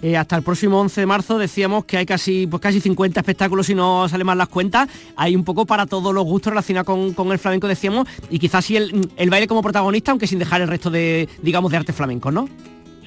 Eh, 0.00 0.16
hasta 0.16 0.36
el 0.36 0.42
próximo 0.42 0.80
11 0.80 1.00
de 1.00 1.06
marzo 1.06 1.38
decíamos 1.38 1.84
que 1.84 1.98
hay 1.98 2.06
casi, 2.06 2.46
pues 2.46 2.60
casi 2.60 2.80
50 2.80 3.20
espectáculos 3.20 3.66
si 3.66 3.74
no 3.74 4.08
salen 4.08 4.26
más 4.26 4.36
las 4.36 4.48
cuentas. 4.48 4.88
Hay 5.16 5.36
un 5.36 5.44
poco 5.44 5.66
para 5.66 5.86
todos 5.86 6.14
los 6.14 6.24
gustos 6.24 6.52
relacionados 6.52 7.14
con, 7.14 7.32
el 7.32 7.38
flamenco, 7.38 7.68
decíamos, 7.68 8.08
y 8.30 8.38
quizás 8.38 8.64
sí 8.64 8.76
el, 8.76 9.10
el, 9.16 9.30
baile 9.30 9.46
como 9.46 9.62
protagonista, 9.62 10.10
aunque 10.10 10.26
sin 10.26 10.38
dejar 10.38 10.60
el 10.60 10.68
resto 10.68 10.90
de, 10.90 11.28
digamos, 11.42 11.70
de 11.70 11.76
arte 11.78 11.92
flamenco, 11.92 12.30
¿no? 12.30 12.48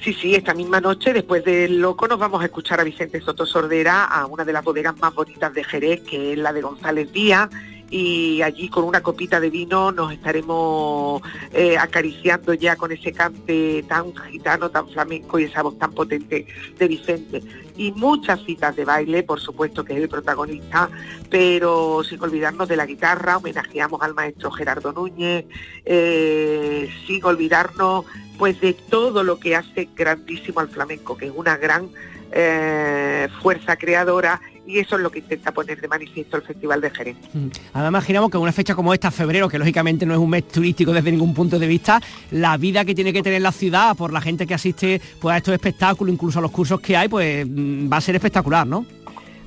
Sí, 0.02 0.14
sí, 0.14 0.34
esta 0.34 0.54
misma 0.54 0.80
noche, 0.80 1.12
después 1.12 1.44
del 1.44 1.80
Loco, 1.80 2.06
nos 2.06 2.18
vamos 2.18 2.40
a 2.40 2.44
escuchar 2.44 2.80
a 2.80 2.84
Vicente 2.84 3.20
Soto 3.20 3.44
Sordera 3.44 4.04
a 4.04 4.26
una 4.26 4.44
de 4.44 4.52
las 4.52 4.62
bodegas 4.62 4.96
más 4.98 5.14
bonitas 5.14 5.52
de 5.52 5.64
Jerez, 5.64 6.02
que 6.02 6.32
es 6.32 6.38
la 6.38 6.52
de 6.52 6.62
González 6.62 7.12
Díaz 7.12 7.50
y 7.90 8.42
allí 8.42 8.68
con 8.68 8.84
una 8.84 9.02
copita 9.02 9.38
de 9.38 9.50
vino 9.50 9.92
nos 9.92 10.12
estaremos 10.12 11.22
eh, 11.52 11.78
acariciando 11.78 12.52
ya 12.54 12.76
con 12.76 12.90
ese 12.90 13.12
cante 13.12 13.84
tan 13.88 14.14
gitano, 14.14 14.70
tan 14.70 14.88
flamenco 14.88 15.38
y 15.38 15.44
esa 15.44 15.62
voz 15.62 15.78
tan 15.78 15.92
potente 15.92 16.46
de 16.78 16.88
Vicente. 16.88 17.42
Y 17.76 17.92
muchas 17.92 18.42
citas 18.44 18.74
de 18.74 18.84
baile, 18.84 19.22
por 19.22 19.40
supuesto 19.40 19.84
que 19.84 19.92
es 19.92 20.00
el 20.00 20.08
protagonista, 20.08 20.88
pero 21.30 22.02
sin 22.02 22.22
olvidarnos 22.22 22.68
de 22.68 22.76
la 22.76 22.86
guitarra, 22.86 23.36
homenajeamos 23.36 24.00
al 24.02 24.14
maestro 24.14 24.50
Gerardo 24.50 24.92
Núñez, 24.92 25.44
eh, 25.84 26.90
sin 27.06 27.24
olvidarnos 27.24 28.04
pues 28.38 28.60
de 28.60 28.74
todo 28.74 29.22
lo 29.22 29.38
que 29.38 29.56
hace 29.56 29.88
grandísimo 29.94 30.60
al 30.60 30.68
flamenco, 30.68 31.16
que 31.16 31.26
es 31.26 31.32
una 31.34 31.56
gran 31.56 31.88
eh, 32.32 33.28
fuerza 33.40 33.76
creadora 33.76 34.40
y 34.66 34.78
eso 34.78 34.96
es 34.96 35.02
lo 35.02 35.10
que 35.10 35.20
intenta 35.20 35.52
poner 35.52 35.80
de 35.80 35.88
manifiesto 35.88 36.36
el 36.36 36.42
Festival 36.42 36.80
de 36.80 36.90
Jerez. 36.90 37.16
Mm. 37.32 37.48
Además 37.72 37.90
imaginamos 37.90 38.30
que 38.30 38.38
una 38.38 38.52
fecha 38.52 38.74
como 38.74 38.92
esta, 38.92 39.10
febrero, 39.10 39.48
que 39.48 39.58
lógicamente 39.58 40.04
no 40.06 40.14
es 40.14 40.18
un 40.18 40.30
mes 40.30 40.48
turístico 40.48 40.92
desde 40.92 41.10
ningún 41.10 41.34
punto 41.34 41.58
de 41.58 41.66
vista, 41.66 42.00
la 42.30 42.56
vida 42.56 42.84
que 42.84 42.94
tiene 42.94 43.12
que 43.12 43.22
tener 43.22 43.42
la 43.42 43.52
ciudad 43.52 43.96
por 43.96 44.12
la 44.12 44.20
gente 44.20 44.46
que 44.46 44.54
asiste 44.54 45.00
pues, 45.20 45.34
a 45.34 45.38
estos 45.38 45.54
espectáculos, 45.54 46.12
incluso 46.12 46.38
a 46.38 46.42
los 46.42 46.50
cursos 46.50 46.80
que 46.80 46.96
hay, 46.96 47.08
pues 47.08 47.46
mm, 47.46 47.90
va 47.92 47.98
a 47.98 48.00
ser 48.00 48.14
espectacular, 48.16 48.66
¿no? 48.66 48.84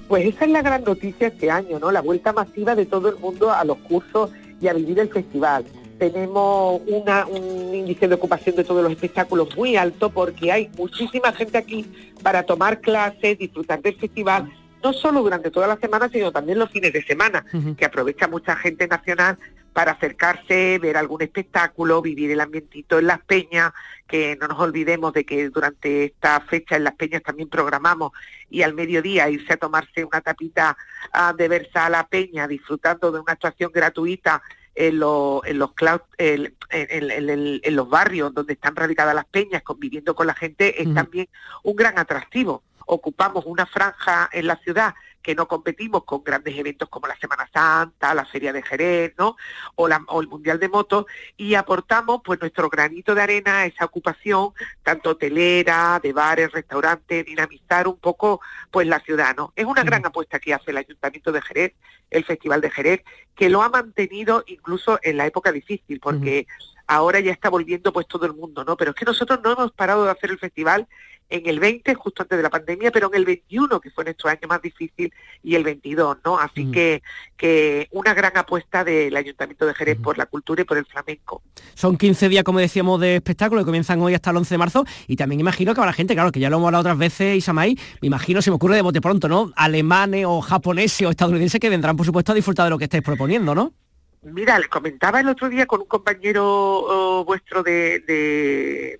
Pues 0.08 0.26
esa 0.26 0.46
es 0.46 0.52
la 0.52 0.62
gran 0.62 0.84
noticia 0.84 1.28
este 1.28 1.52
año, 1.52 1.80
¿no? 1.80 1.92
La 1.92 2.02
vuelta 2.02 2.34
masiva 2.34 2.74
de 2.74 2.86
todo 2.86 3.10
el 3.10 3.18
mundo 3.18 3.52
a 3.52 3.64
los 3.64 3.78
cursos 3.78 4.32
y 4.60 4.68
a 4.68 4.74
vivir 4.74 5.00
el 5.00 5.10
festival 5.10 5.66
tenemos 6.00 6.82
un 6.88 7.76
índice 7.76 8.08
de 8.08 8.16
ocupación 8.16 8.56
de 8.56 8.64
todos 8.64 8.82
los 8.82 8.94
espectáculos 8.94 9.56
muy 9.56 9.76
alto 9.76 10.10
porque 10.10 10.52
hay 10.52 10.70
muchísima 10.78 11.32
gente 11.34 11.58
aquí 11.58 11.86
para 12.24 12.44
tomar 12.44 12.80
clases, 12.80 13.38
disfrutar 13.38 13.82
del 13.82 13.96
festival, 13.96 14.50
no 14.84 14.94
solo 14.94 15.22
durante 15.22 15.52
toda 15.52 15.68
la 15.68 15.78
semana, 15.78 16.10
sino 16.10 16.32
también 16.32 16.60
los 16.60 16.70
fines 16.70 16.94
de 16.94 17.04
semana, 17.04 17.46
que 17.78 17.86
aprovecha 17.86 18.28
mucha 18.28 18.56
gente 18.56 18.88
nacional 18.88 19.38
para 19.74 19.92
acercarse, 19.94 20.80
ver 20.80 20.98
algún 20.98 21.22
espectáculo, 21.22 22.02
vivir 22.02 22.32
el 22.32 22.42
ambientito 22.42 23.00
en 23.00 23.08
las 23.08 23.20
peñas, 23.22 23.72
que 24.08 24.38
no 24.40 24.48
nos 24.48 24.60
olvidemos 24.60 25.14
de 25.14 25.26
que 25.26 25.50
durante 25.50 26.06
esta 26.06 26.40
fecha 26.42 26.76
en 26.76 26.84
las 26.84 26.96
peñas 26.96 27.22
también 27.22 27.50
programamos 27.50 28.12
y 28.50 28.64
al 28.64 28.74
mediodía 28.74 29.30
irse 29.30 29.54
a 29.54 29.58
tomarse 29.58 30.04
una 30.04 30.22
tapita 30.22 30.76
ah, 31.14 31.34
de 31.38 31.48
versa 31.48 31.86
a 31.86 31.90
la 31.90 32.08
peña, 32.08 32.48
disfrutando 32.48 33.12
de 33.12 33.20
una 33.20 33.34
actuación 33.34 33.72
gratuita 33.72 34.42
en, 34.76 35.00
los, 35.00 35.42
en, 35.46 35.60
los, 35.60 35.72
en, 36.18 37.76
los 37.76 37.90
barrios 37.90 38.34
donde 38.34 38.54
están 38.54 38.76
radicadas 38.76 39.14
las 39.14 39.26
peñas, 39.26 39.62
conviviendo 39.62 40.16
con 40.16 40.26
la 40.28 40.34
gente, 40.34 40.82
es 40.82 40.94
también 40.94 41.28
un 41.64 41.76
gran 41.76 42.00
atractivo. 42.00 42.64
Ocupamos 42.92 43.46
una 43.46 43.68
franja 43.68 44.30
en 44.32 44.48
la 44.48 44.56
ciudad 44.58 44.96
que 45.22 45.36
no 45.36 45.48
competimos 45.48 46.06
con 46.06 46.24
grandes 46.24 46.58
eventos 46.58 46.90
como 46.90 47.06
la 47.06 47.16
Semana 47.18 47.48
Santa, 47.54 48.16
la 48.16 48.26
Feria 48.26 48.52
de 48.52 48.64
Jerez, 48.64 49.14
¿no? 49.18 49.36
O, 49.76 49.88
la, 49.88 50.04
o 50.08 50.22
el 50.22 50.28
Mundial 50.28 50.60
de 50.60 50.70
Motos 50.70 51.06
y 51.38 51.56
aportamos 51.56 52.22
pues 52.24 52.40
nuestro 52.40 52.70
granito 52.70 53.14
de 53.14 53.22
arena 53.22 53.60
a 53.60 53.66
esa 53.66 53.86
ocupación, 53.86 54.54
tanto 54.82 55.12
hotelera, 55.12 56.00
de 56.02 56.14
bares, 56.14 56.52
restaurantes, 56.52 57.26
dinamizar 57.26 57.88
un 57.88 57.98
poco 57.98 58.42
pues 58.72 58.88
la 58.88 59.00
ciudad, 59.02 59.36
¿no? 59.36 59.54
Es 59.56 59.66
una 59.66 59.84
gran 59.84 60.06
apuesta 60.06 60.40
que 60.40 60.54
hace 60.54 60.72
el 60.72 60.78
Ayuntamiento 60.78 61.32
de 61.32 61.42
Jerez, 61.42 61.74
el 62.10 62.26
Festival 62.26 62.62
de 62.62 62.72
Jerez, 62.72 63.04
que 63.36 63.50
lo 63.50 63.62
ha 63.62 63.70
mantenido 63.70 64.44
incluso 64.48 65.00
en 65.04 65.18
la 65.18 65.28
época 65.28 65.52
difícil, 65.52 66.00
porque 66.00 66.48
ahora 66.90 67.20
ya 67.20 67.32
está 67.32 67.50
volviendo 67.50 67.94
pues 67.94 68.08
todo 68.08 68.26
el 68.26 68.34
mundo, 68.34 68.66
¿no? 68.66 68.76
Pero 68.76 68.92
es 68.92 68.98
que 68.98 69.06
nosotros 69.06 69.40
no 69.44 69.54
hemos 69.54 69.72
parado 69.72 70.06
de 70.06 70.12
hacer 70.12 70.32
el 70.32 70.40
festival 70.40 70.88
en 71.30 71.48
el 71.48 71.60
20, 71.60 71.94
justo 71.94 72.24
antes 72.24 72.36
de 72.36 72.42
la 72.42 72.50
pandemia, 72.50 72.92
pero 72.92 73.08
en 73.10 73.20
el 73.20 73.26
21, 73.26 73.80
que 73.80 73.92
fue 73.92 74.04
nuestro 74.04 74.30
año 74.32 74.48
más 74.48 74.60
difícil, 74.64 75.14
y 75.44 75.54
el 75.54 75.64
22, 75.64 76.18
¿no? 76.26 76.40
Así 76.40 76.66
mm. 76.66 76.72
que, 76.72 77.04
que 77.38 77.88
una 77.92 78.16
gran 78.16 78.36
apuesta 78.36 78.84
del 78.84 79.16
Ayuntamiento 79.16 79.68
de 79.68 79.76
Jerez 79.76 80.00
por 80.00 80.18
la 80.18 80.26
cultura 80.26 80.64
y 80.64 80.66
por 80.66 80.80
el 80.80 80.88
flamenco. 80.88 81.44
Son 81.76 81.96
15 81.96 82.30
días, 82.30 82.44
como 82.44 82.58
decíamos, 82.58 83.00
de 83.00 83.18
espectáculo 83.18 83.62
que 83.62 83.66
comienzan 83.66 84.02
hoy 84.02 84.16
hasta 84.16 84.32
el 84.32 84.38
11 84.38 84.56
de 84.56 84.58
marzo, 84.58 84.86
y 85.06 85.16
también 85.16 85.40
imagino 85.40 85.76
que 85.76 85.82
habrá 85.82 85.94
gente, 85.94 86.16
claro, 86.16 86.32
que 86.32 86.40
ya 86.40 86.50
lo 86.50 86.58
hemos 86.58 86.66
hablado 86.66 86.82
otras 86.82 86.98
veces, 86.98 87.38
Isamay, 87.38 87.78
me 88.02 88.08
imagino, 88.08 88.42
se 88.42 88.50
me 88.50 88.56
ocurre 88.56 88.78
de 88.78 88.82
bote 88.82 89.00
pronto, 89.00 89.28
¿no? 89.28 89.54
Alemanes 89.56 90.26
o 90.26 90.42
japoneses 90.42 91.06
o 91.06 91.12
estadounidenses 91.12 91.62
que 91.62 91.70
vendrán, 91.70 91.96
por 91.96 92.08
supuesto, 92.08 92.32
a 92.32 92.36
disfrutar 92.36 92.66
de 92.66 92.72
lo 92.72 92.80
que 92.80 92.86
estáis 92.86 93.04
proponiendo, 93.04 93.54
¿no? 93.54 93.74
Mira, 94.22 94.60
les 94.60 94.68
comentaba 94.68 95.20
el 95.22 95.30
otro 95.30 95.50
día 95.50 95.66
con 95.66 95.82
un 95.82 95.88
compañero 95.88 96.46
oh, 96.46 97.24
vuestro 97.26 97.64
de 97.64 99.00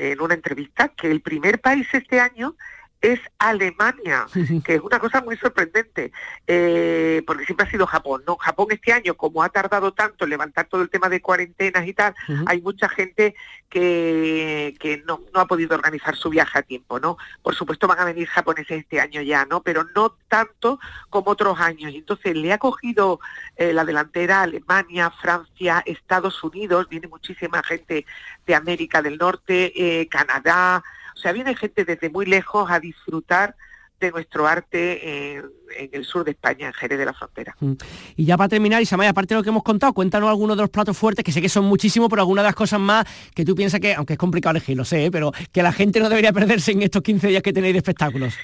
en 0.00 0.20
una 0.20 0.34
entrevista 0.34 0.88
que 0.88 1.10
el 1.10 1.20
primer 1.20 1.60
país 1.60 1.86
este 1.92 2.20
año 2.20 2.56
es 3.00 3.20
Alemania, 3.38 4.26
que 4.64 4.74
es 4.74 4.80
una 4.80 4.98
cosa 4.98 5.20
muy 5.20 5.36
sorprendente, 5.36 6.12
eh, 6.46 7.22
porque 7.26 7.44
siempre 7.44 7.66
ha 7.66 7.70
sido 7.70 7.86
Japón, 7.86 8.22
¿no? 8.26 8.36
Japón 8.36 8.68
este 8.70 8.92
año, 8.92 9.14
como 9.14 9.42
ha 9.42 9.48
tardado 9.48 9.92
tanto 9.92 10.24
en 10.24 10.30
levantar 10.30 10.66
todo 10.66 10.82
el 10.82 10.90
tema 10.90 11.08
de 11.08 11.22
cuarentenas 11.22 11.86
y 11.86 11.94
tal, 11.94 12.14
hay 12.46 12.60
mucha 12.60 12.88
gente 12.88 13.34
que, 13.68 14.76
que 14.78 14.98
no, 15.06 15.22
no, 15.32 15.40
ha 15.40 15.46
podido 15.46 15.74
organizar 15.74 16.16
su 16.16 16.28
viaje 16.28 16.58
a 16.58 16.62
tiempo, 16.62 17.00
¿no? 17.00 17.16
Por 17.42 17.54
supuesto 17.54 17.86
van 17.86 18.00
a 18.00 18.04
venir 18.04 18.28
japoneses 18.28 18.80
este 18.80 19.00
año 19.00 19.22
ya, 19.22 19.46
¿no? 19.46 19.62
Pero 19.62 19.84
no 19.94 20.16
tanto 20.28 20.78
como 21.08 21.30
otros 21.30 21.58
años. 21.60 21.92
Y 21.92 21.98
entonces 21.98 22.36
le 22.36 22.52
ha 22.52 22.58
cogido 22.58 23.20
eh, 23.56 23.72
la 23.72 23.84
delantera 23.84 24.42
Alemania, 24.42 25.10
Francia, 25.10 25.82
Estados 25.86 26.42
Unidos, 26.42 26.88
viene 26.88 27.08
muchísima 27.08 27.62
gente 27.62 28.04
de 28.46 28.54
América 28.54 29.00
del 29.02 29.18
Norte, 29.18 29.72
eh, 29.74 30.08
Canadá, 30.08 30.82
o 31.14 31.18
sea, 31.18 31.32
viene 31.32 31.54
gente 31.54 31.84
desde 31.84 32.10
muy 32.10 32.26
lejos 32.26 32.70
a 32.70 32.80
disfrutar 32.80 33.56
de 34.00 34.10
nuestro 34.10 34.46
arte 34.46 35.36
en, 35.36 35.90
el 35.92 36.04
sur 36.04 36.24
de 36.24 36.32
España, 36.32 36.68
en 36.68 36.72
Jerez 36.72 36.98
de 36.98 37.04
la 37.04 37.12
Frontera. 37.12 37.54
Mm. 37.60 37.72
Y 38.16 38.24
ya 38.24 38.36
para 38.36 38.48
terminar, 38.48 38.80
Isamaya, 38.82 39.10
aparte 39.10 39.34
de 39.34 39.40
lo 39.40 39.42
que 39.42 39.50
hemos 39.50 39.62
contado, 39.62 39.92
cuéntanos 39.92 40.28
algunos 40.28 40.56
de 40.56 40.62
los 40.62 40.70
platos 40.70 40.96
fuertes, 40.96 41.24
que 41.24 41.32
sé 41.32 41.42
que 41.42 41.48
son 41.48 41.66
muchísimos, 41.66 42.08
pero 42.08 42.22
algunas 42.22 42.42
de 42.42 42.48
las 42.48 42.54
cosas 42.54 42.80
más 42.80 43.04
que 43.34 43.44
tú 43.44 43.54
piensas 43.54 43.78
que, 43.78 43.94
aunque 43.94 44.14
es 44.14 44.18
complicado 44.18 44.56
elegir, 44.56 44.76
lo 44.76 44.84
sé, 44.84 45.06
¿eh? 45.06 45.10
pero 45.10 45.32
que 45.52 45.62
la 45.62 45.72
gente 45.72 46.00
no 46.00 46.08
debería 46.08 46.32
perderse 46.32 46.72
en 46.72 46.82
estos 46.82 47.02
15 47.02 47.28
días 47.28 47.42
que 47.42 47.52
tenéis 47.52 47.74
de 47.74 47.78
espectáculos. 47.78 48.34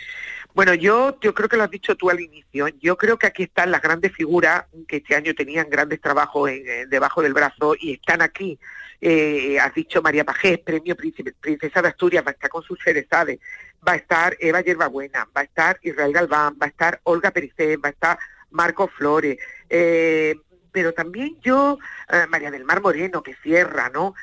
Bueno, 0.56 0.72
yo, 0.72 1.20
yo 1.20 1.34
creo 1.34 1.50
que 1.50 1.58
lo 1.58 1.64
has 1.64 1.70
dicho 1.70 1.96
tú 1.96 2.08
al 2.08 2.18
inicio. 2.18 2.68
Yo 2.80 2.96
creo 2.96 3.18
que 3.18 3.26
aquí 3.26 3.42
están 3.42 3.70
las 3.70 3.82
grandes 3.82 4.10
figuras 4.12 4.64
que 4.88 4.96
este 4.96 5.14
año 5.14 5.34
tenían 5.34 5.68
grandes 5.68 6.00
trabajos 6.00 6.50
debajo 6.88 7.20
del 7.20 7.34
brazo 7.34 7.74
y 7.78 7.92
están 7.92 8.22
aquí 8.22 8.58
eh, 8.98 9.60
has 9.60 9.74
dicho 9.74 10.00
María 10.00 10.24
Pajés, 10.24 10.58
premio 10.60 10.96
Princesa 10.96 11.82
de 11.82 11.88
Asturias, 11.88 12.24
va 12.24 12.30
a 12.30 12.32
estar 12.32 12.48
con 12.48 12.62
sus 12.62 12.78
cerezades, 12.82 13.38
va 13.86 13.92
a 13.92 13.96
estar 13.96 14.34
Eva 14.40 14.62
Yerbabuena, 14.62 15.28
va 15.36 15.42
a 15.42 15.44
estar 15.44 15.78
Israel 15.82 16.14
Galván, 16.14 16.56
va 16.60 16.64
a 16.64 16.70
estar 16.70 17.00
Olga 17.02 17.32
Pericé, 17.32 17.76
va 17.76 17.90
a 17.90 17.92
estar 17.92 18.18
Marco 18.50 18.88
Flores, 18.88 19.36
eh, 19.68 20.36
pero 20.72 20.94
también 20.94 21.36
yo, 21.42 21.78
eh, 22.10 22.24
María 22.30 22.50
del 22.50 22.64
Mar 22.64 22.80
Moreno, 22.80 23.22
que 23.22 23.34
cierra, 23.42 23.90
¿no? 23.90 24.14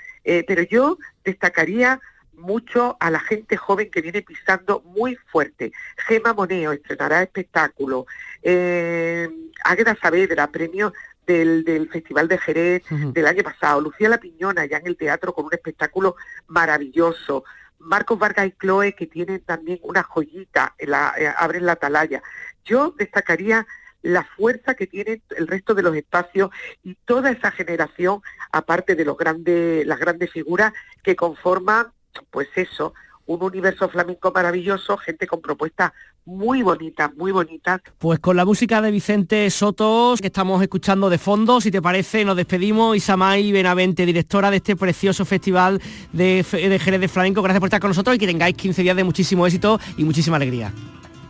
pero 0.48 0.64
yo 0.64 0.98
destacaría 1.24 2.00
mucho 2.36 2.98
a 3.00 3.10
la 3.10 3.20
gente 3.20 3.58
joven 3.58 3.90
que 3.90 4.02
viene 4.02 4.22
pisando 4.22 4.82
muy 4.86 5.16
fuerte. 5.16 5.72
Gema 6.08 6.34
Moneo 6.34 6.72
estrenará 6.72 7.24
espectáculo. 7.24 8.06
Eh, 8.42 9.30
Águeda 9.64 9.98
Saavedra, 10.02 10.48
premio 10.48 10.94
del, 11.26 11.90
Festival 11.92 12.28
de 12.28 12.38
Jerez 12.38 12.84
del 12.90 13.26
año 13.28 13.44
pasado, 13.44 13.82
Lucía 13.82 14.10
La 14.10 14.20
Piñona 14.20 14.66
ya 14.66 14.78
en 14.78 14.88
el 14.88 14.98
teatro 14.98 15.34
con 15.34 15.46
un 15.46 15.54
espectáculo 15.54 16.16
maravilloso, 16.48 17.46
Marcos 17.80 18.20
Vargas 18.20 18.48
y 18.48 18.52
Chloe 18.52 18.94
que 18.94 19.08
tienen 19.08 19.42
también 19.42 19.80
una 19.84 20.04
joyita, 20.04 20.76
la, 20.80 21.14
eh, 21.18 21.32
abren 21.38 21.66
la 21.66 21.74
atalaya. 21.74 22.22
Yo 22.66 22.94
destacaría 22.98 23.66
la 24.02 24.24
fuerza 24.24 24.76
que 24.76 24.86
tienen 24.86 25.22
el 25.36 25.48
resto 25.48 25.74
de 25.74 25.82
los 25.82 25.96
espacios 25.96 26.52
y 26.84 26.96
toda 27.06 27.32
esa 27.32 27.52
generación, 27.52 28.22
aparte 28.52 28.96
de 28.96 29.06
los 29.06 29.18
grandes, 29.18 29.86
las 29.88 30.00
grandes 30.00 30.32
figuras 30.32 30.74
que 31.04 31.16
conforman, 31.16 31.92
pues 32.32 32.48
eso, 32.56 32.94
un 33.26 33.42
universo 33.42 33.90
flamenco 33.90 34.32
maravilloso, 34.32 34.98
gente 34.98 35.28
con 35.28 35.42
propuestas 35.42 35.92
muy 36.26 36.62
bonitas, 36.62 37.14
muy 37.16 37.32
bonitas. 37.32 37.82
Pues 37.98 38.20
con 38.20 38.38
la 38.38 38.46
música 38.46 38.82
de 38.82 38.92
Vicente 38.92 39.50
Sotos, 39.50 40.22
que 40.22 40.28
estamos 40.28 40.62
escuchando 40.62 41.10
de 41.10 41.18
fondo, 41.18 41.60
si 41.60 41.70
te 41.70 41.82
parece, 41.82 42.24
nos 42.24 42.38
despedimos. 42.38 42.96
Isamay 42.96 43.52
Benavente, 43.52 44.06
directora 44.06 44.50
de 44.50 44.58
este 44.58 44.76
precioso 44.76 45.26
festival 45.26 45.82
de, 46.14 46.46
de 46.52 46.80
Jerez 46.80 47.02
de 47.02 47.08
Flamenco, 47.08 47.42
gracias 47.42 47.60
por 47.60 47.68
estar 47.68 47.82
con 47.82 47.90
nosotros 47.90 48.16
y 48.16 48.20
que 48.20 48.28
tengáis 48.28 48.56
15 48.56 48.82
días 48.84 48.96
de 48.96 49.04
muchísimo 49.04 49.46
éxito 49.46 49.80
y 49.98 50.06
muchísima 50.06 50.38
alegría. 50.38 50.72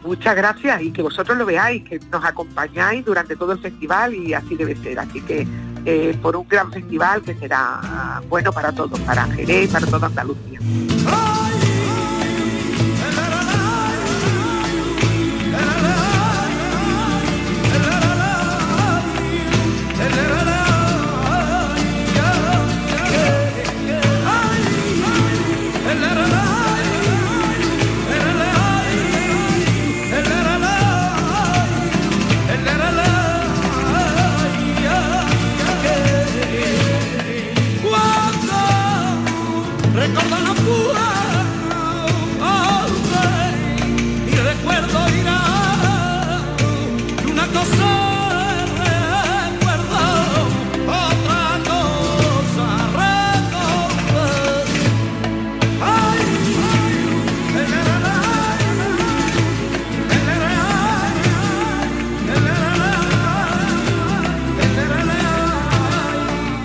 Muchas 0.04 0.36
gracias 0.36 0.82
y 0.82 0.92
que 0.92 1.02
vosotros 1.02 1.38
lo 1.38 1.46
veáis, 1.46 1.84
que 1.84 1.98
nos 2.12 2.24
acompañáis 2.26 3.06
durante 3.06 3.36
todo 3.36 3.54
el 3.54 3.60
festival 3.60 4.14
y 4.14 4.34
así 4.34 4.56
debe 4.56 4.76
ser. 4.76 5.00
Así 5.00 5.22
que 5.22 5.48
eh, 5.86 6.18
por 6.22 6.36
un 6.36 6.48
gran 6.48 6.72
festival 6.72 7.22
que 7.22 7.36
será 7.36 8.22
bueno 8.30 8.52
para 8.52 8.72
todos, 8.72 9.00
para 9.02 9.26
Jerez, 9.28 9.72
para 9.72 9.88
toda 9.88 10.08
Andalucía. 10.08 10.60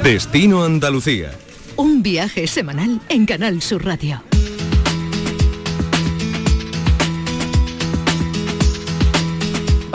Destino 0.09 0.65
Andalucía. 0.65 1.33
Un 1.77 2.03
viaje 2.03 2.47
semanal 2.47 2.99
en 3.11 3.27
Canal 3.27 3.61
Sur 3.61 3.85
Radio. 3.85 4.23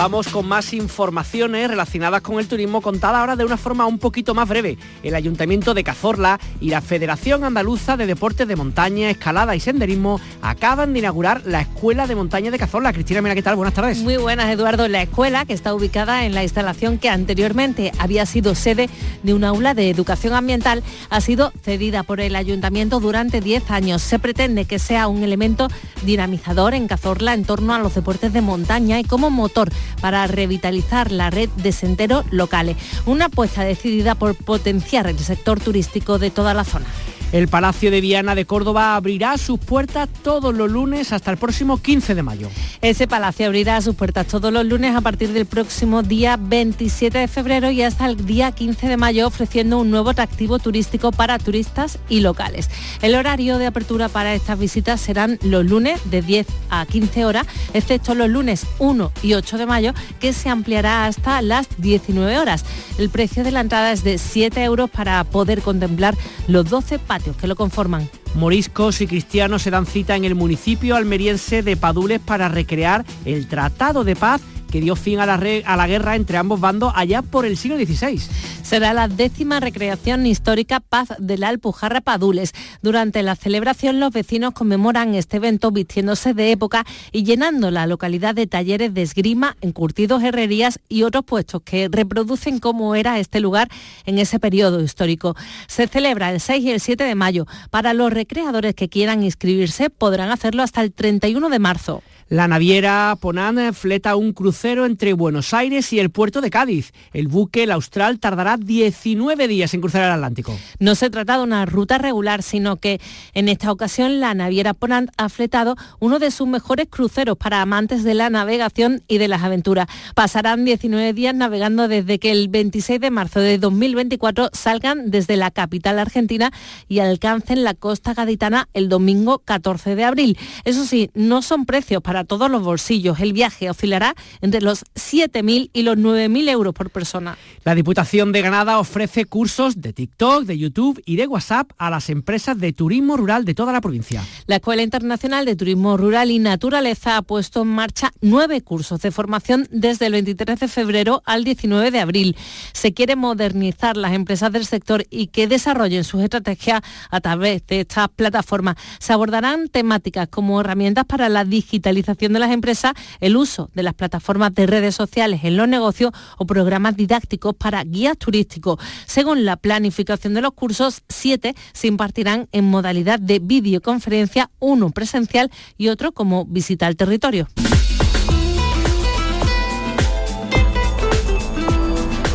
Vamos 0.04 0.28
con 0.28 0.46
más 0.46 0.74
informaciones 0.74 1.70
relacionadas 1.70 2.22
con 2.22 2.38
el 2.38 2.50
turismo 2.50 2.82
contada 2.82 3.22
ahora 3.22 3.38
de 3.38 3.46
una 3.46 3.56
forma 3.56 3.86
un 3.86 4.00
poquito 4.00 4.34
más 4.34 4.50
breve. 4.50 4.78
El 5.02 5.16
Ayuntamiento 5.16 5.74
de 5.74 5.86
Cazorla 5.86 6.42
y 6.60 6.72
la 6.72 6.82
Federación 6.82 7.46
Andaluza 7.46 7.96
de 7.96 8.06
Deportes 8.06 8.46
de 8.46 8.58
Montaña, 8.58 9.10
Escalada 9.10 9.56
y 9.56 9.62
Senderismo 9.62 10.20
acaban 10.42 10.92
de 10.92 11.00
inaugurar 11.00 11.44
la 11.46 11.62
Escuela 11.62 12.06
de 12.06 12.16
Montaña 12.16 12.52
de 12.52 12.60
Cazorla. 12.60 12.92
Cristina, 12.92 13.22
mira 13.22 13.34
qué 13.34 13.42
tal, 13.42 13.56
buenas 13.56 13.76
tardes. 13.76 14.00
Muy 14.00 14.18
buenas, 14.18 14.50
Eduardo. 14.50 14.90
La 14.90 15.04
escuela, 15.04 15.46
que 15.46 15.54
está 15.54 15.74
ubicada 15.74 16.26
en 16.26 16.34
la 16.34 16.44
instalación 16.44 16.98
que 16.98 17.08
anteriormente 17.08 17.94
había 17.98 18.26
sido 18.26 18.56
sede 18.56 18.90
de 19.24 19.34
un 19.34 19.46
aula 19.46 19.74
de 19.74 19.90
educación 19.90 20.34
ambiental, 20.34 20.84
ha 21.12 21.22
sido 21.22 21.54
cedida 21.64 22.04
por 22.04 22.20
el 22.20 22.36
Ayuntamiento 22.36 23.00
durante 23.00 23.40
10 23.40 23.72
años. 23.72 24.02
Se 24.02 24.20
pretende 24.20 24.66
que 24.66 24.80
sea 24.80 25.08
un 25.08 25.24
elemento 25.24 25.70
dinamizador 26.06 26.74
en 26.74 26.90
Cazorla 26.90 27.34
en 27.34 27.46
torno 27.46 27.74
a 27.74 27.80
los 27.80 27.96
deportes 27.96 28.34
de 28.34 28.42
montaña 28.42 29.00
y 29.00 29.06
como 29.06 29.30
motor 29.30 29.70
para 30.02 30.28
revitalizar 30.28 31.12
la 31.12 31.30
red 31.30 31.50
de 31.58 31.72
senderos 31.72 32.26
locales. 32.32 32.78
Una 33.06 33.26
apuesta 33.26 33.64
decidida 33.64 34.16
por 34.16 34.36
potenciar 34.36 35.08
el 35.08 35.20
sector 35.20 35.60
turístico 35.60 36.20
de 36.20 36.32
toda 36.32 36.54
la 36.54 36.64
zona. 36.64 36.86
El 37.34 37.48
Palacio 37.48 37.90
de 37.90 38.00
Viana 38.00 38.36
de 38.36 38.46
Córdoba 38.46 38.96
abrirá 38.96 39.40
sus 39.40 39.60
puertas 39.60 40.08
todos 40.22 40.54
los 40.54 40.70
lunes 40.70 41.12
hasta 41.12 41.32
el 41.32 41.38
próximo 41.38 41.82
15 41.82 42.14
de 42.14 42.22
mayo. 42.22 42.48
Ese 42.80 43.08
palacio 43.08 43.48
abrirá 43.48 43.82
sus 43.82 43.96
puertas 43.96 44.28
todos 44.28 44.54
los 44.54 44.64
lunes 44.64 44.96
a 44.96 45.02
partir 45.02 45.34
del 45.34 45.48
próximo 45.48 46.04
día 46.04 46.38
27 46.40 47.18
de 47.18 47.28
febrero 47.28 47.72
y 47.72 47.82
hasta 47.82 48.06
el 48.06 48.24
día 48.24 48.52
15 48.52 48.88
de 48.88 48.98
mayo 48.98 49.26
ofreciendo 49.26 49.80
un 49.80 49.90
nuevo 49.90 50.12
atractivo 50.12 50.60
turístico 50.60 51.12
para 51.12 51.40
turistas 51.40 51.98
y 52.08 52.20
locales. 52.20 52.70
El 53.02 53.16
horario 53.16 53.58
de 53.58 53.66
apertura 53.66 54.10
para 54.10 54.36
estas 54.36 54.60
visitas 54.60 55.02
serán 55.02 55.40
los 55.42 55.66
lunes 55.66 56.02
de 56.12 56.22
10 56.22 56.46
a 56.70 56.86
15 56.86 57.26
horas, 57.26 57.48
excepto 57.74 58.14
los 58.14 58.30
lunes 58.30 58.68
1 58.78 59.12
y 59.24 59.34
8 59.34 59.58
de 59.58 59.66
mayo, 59.66 59.94
que 60.20 60.34
se 60.34 60.50
ampliará 60.50 61.08
hasta 61.08 61.42
las 61.42 61.68
19 61.80 62.38
horas. 62.38 62.64
El 63.00 63.10
precio 63.10 63.44
de 63.44 63.50
la 63.50 63.62
entrada 63.62 63.92
es 63.92 64.04
de 64.04 64.20
7 64.20 64.64
euros 64.64 64.92
para 64.92 65.24
poder 65.24 65.64
contemplar 65.64 66.16
los 66.48 66.70
12 66.70 67.00
patios 67.00 67.23
que 67.32 67.48
lo 67.48 67.56
conforman. 67.56 68.10
Moriscos 68.36 69.02
y 69.02 69.08
cristianos 69.08 69.62
se 69.62 69.72
dan 69.72 69.86
cita 69.86 70.16
en 70.16 70.26
el 70.26 70.36
municipio 70.36 70.96
almeriense 70.96 71.64
de 71.64 71.78
Padules 71.78 72.20
para 72.20 72.50
recrear 72.50 73.06
el 73.26 73.48
Tratado 73.48 74.04
de 74.04 74.16
Paz 74.16 74.42
que 74.74 74.82
dio 74.82 74.96
fin 74.96 75.20
a 75.20 75.28
la, 75.28 75.88
guerra 75.88 76.16
entre 76.16 76.36
ambos 76.36 76.60
bandos 76.60 76.92
allá 76.96 77.22
por 77.22 77.46
el 77.46 77.58
siglo 77.58 77.78
XVI. 77.78 78.20
Será 78.64 78.92
la 78.96 79.08
décima 79.08 79.60
recreación 79.60 80.26
histórica 80.26 80.80
Paz 80.80 81.10
de 81.20 81.38
la 81.38 81.50
Alpujarra 81.50 82.02
Padules. 82.02 82.54
Durante 82.82 83.22
la 83.22 83.36
celebración 83.36 84.00
los 84.00 84.12
vecinos 84.12 84.56
conmemoran 84.56 85.14
este 85.14 85.38
evento 85.38 85.70
vistiéndose 85.70 86.34
de 86.34 86.50
época 86.50 86.88
y 87.12 87.24
llenando 87.24 87.70
la 87.70 87.86
localidad 87.86 88.34
de 88.34 88.48
talleres 88.48 88.96
de 88.96 89.04
esgrima, 89.04 89.58
encurtidos, 89.62 90.24
herrerías 90.24 90.80
y 90.90 91.04
otros 91.04 91.24
puestos 91.24 91.62
que 91.62 91.88
reproducen 91.88 92.58
cómo 92.58 92.96
era 92.96 93.20
este 93.20 93.42
lugar 93.42 93.70
en 94.08 94.18
ese 94.18 94.40
periodo 94.40 94.82
histórico. 94.82 95.36
Se 95.68 95.88
celebra 95.88 96.32
el 96.32 96.40
6 96.40 96.64
y 96.64 96.72
el 96.72 96.80
7 96.80 97.04
de 97.04 97.14
mayo. 97.14 97.46
Para 97.70 97.94
los 97.94 98.12
recreadores 98.12 98.74
que 98.74 98.90
quieran 98.90 99.24
inscribirse 99.24 99.92
podrán 99.92 100.32
hacerlo 100.32 100.64
hasta 100.64 100.82
el 100.82 100.92
31 100.92 101.50
de 101.50 101.60
marzo. 101.60 102.02
La 102.34 102.48
naviera 102.48 103.16
Ponan 103.22 103.76
fleta 103.76 104.16
un 104.16 104.34
crucero 104.34 104.88
entre 104.88 105.14
Buenos 105.14 105.54
Aires 105.54 105.94
y 105.94 106.00
el 106.00 106.10
puerto 106.10 106.42
de 106.42 106.50
Cádiz. 106.50 106.92
El 107.14 107.28
buque, 107.28 107.62
el 107.62 107.70
Austral, 107.70 108.20
tardará 108.20 108.58
19 108.58 109.48
días 109.48 109.72
en 109.76 109.82
cruzar 109.82 110.06
el 110.06 110.14
Atlántico. 110.14 110.58
No 110.80 110.96
se 110.96 111.12
trata 111.12 111.38
de 111.38 111.44
una 111.44 111.68
ruta 111.68 112.00
regular, 112.00 112.42
sino 112.42 112.78
que 112.78 113.00
en 113.36 113.50
esta 113.50 113.72
ocasión 113.72 114.20
la 114.20 114.34
naviera 114.34 114.74
Ponant 114.74 115.12
ha 115.16 115.30
fletado 115.30 115.76
uno 116.00 116.18
de 116.18 116.32
sus 116.32 116.48
mejores 116.48 116.88
cruceros 116.90 117.38
para 117.38 117.62
amantes 117.62 118.04
de 118.04 118.16
la 118.16 118.32
navegación 118.32 119.04
y 119.08 119.20
de 119.20 119.28
las 119.28 119.44
aventuras. 119.44 119.86
Pasarán 120.16 120.66
19 120.66 121.14
días 121.14 121.36
navegando 121.36 121.88
desde 121.88 122.18
que 122.18 122.32
el 122.32 122.48
26 122.48 123.00
de 123.00 123.12
marzo 123.12 123.42
de 123.42 123.60
2024 123.60 124.50
salgan 124.54 125.12
desde 125.12 125.38
la 125.38 125.52
capital 125.52 126.00
argentina 126.00 126.52
y 126.88 126.98
alcancen 126.98 127.64
la 127.64 127.76
costa 127.76 128.16
gaditana 128.16 128.70
el 128.74 128.90
domingo 128.90 129.38
14 129.38 129.96
de 129.96 130.04
abril. 130.04 130.40
Eso 130.64 130.84
sí, 130.86 131.12
no 131.14 131.44
son 131.44 131.68
precios 131.68 132.02
para 132.02 132.23
todos 132.24 132.50
los 132.50 132.64
bolsillos. 132.64 133.20
El 133.20 133.34
viaje 133.34 133.70
oscilará 133.70 134.16
entre 134.42 134.62
los 134.62 134.84
7.000 134.96 135.70
y 135.74 135.82
los 135.84 135.98
9.000 135.98 136.50
euros 136.50 136.74
por 136.74 136.90
persona. 136.90 137.38
La 137.64 137.76
Diputación 137.76 138.32
de 138.32 138.42
Granada 138.42 138.80
ofrece 138.80 139.26
cursos 139.26 139.82
de 139.82 139.94
TikTok, 139.94 140.44
de 140.44 140.58
YouTube 140.58 141.02
y 141.06 141.16
de 141.16 141.28
WhatsApp 141.28 141.72
a 141.78 141.90
las 141.90 142.10
empresas 142.10 142.58
de 142.58 142.74
turismo 142.74 143.18
rural 143.18 143.46
de 143.46 143.54
toda 143.54 143.74
la 143.74 143.82
provincia. 143.82 144.24
La 144.48 144.58
Escuela 144.58 144.84
Internacional 144.84 145.46
de 145.46 145.56
Turismo 145.56 145.98
Rural 145.98 146.30
y 146.30 146.40
Naturaleza 146.40 147.18
ha 147.18 147.22
puesto 147.22 147.62
en 147.62 147.70
marcha 147.70 148.12
nueve 148.22 148.62
cursos 148.62 149.02
de 149.02 149.12
formación 149.12 149.68
desde 149.72 150.08
el 150.08 150.14
23 150.14 150.60
de 150.60 150.68
febrero 150.68 151.24
al 151.26 151.44
19 151.44 151.92
de 151.92 152.00
abril. 152.00 152.36
Se 152.74 152.94
quiere 152.94 153.16
modernizar 153.16 153.98
las 153.98 154.14
empresas 154.14 154.52
del 154.52 154.66
sector 154.66 155.06
y 155.10 155.28
que 155.28 155.48
desarrollen 155.48 156.04
sus 156.04 156.22
estrategias 156.22 156.82
a 157.10 157.22
través 157.22 157.66
de 157.68 157.82
estas 157.82 158.10
plataformas. 158.10 158.76
Se 159.00 159.14
abordarán 159.14 159.70
temáticas 159.70 160.28
como 160.28 160.60
herramientas 160.60 161.06
para 161.06 161.30
la 161.30 161.46
digitalización 161.46 162.03
de 162.04 162.40
las 162.40 162.52
empresas, 162.52 162.94
el 163.20 163.36
uso 163.38 163.70
de 163.74 163.84
las 163.84 163.94
plataformas 163.94 164.54
de 164.54 164.68
redes 164.68 164.96
sociales 164.96 165.42
en 165.44 165.58
los 165.58 165.68
negocios 165.68 166.12
o 166.38 166.46
programas 166.46 166.96
didácticos 166.96 167.56
para 167.56 167.84
guías 167.84 168.18
turísticos. 168.18 168.80
Según 169.06 169.46
la 169.46 169.58
planificación 169.58 170.34
de 170.34 170.42
los 170.42 170.54
cursos, 170.54 171.02
siete 171.10 171.56
se 171.74 171.88
impartirán 171.88 172.48
en 172.52 172.66
modalidad 172.66 173.20
de 173.20 173.40
videoconferencia, 173.40 174.50
uno 174.60 174.92
presencial 174.92 175.52
y 175.78 175.90
otro 175.90 176.12
como 176.12 176.46
visita 176.46 176.88
al 176.88 176.96
territorio. 176.96 177.48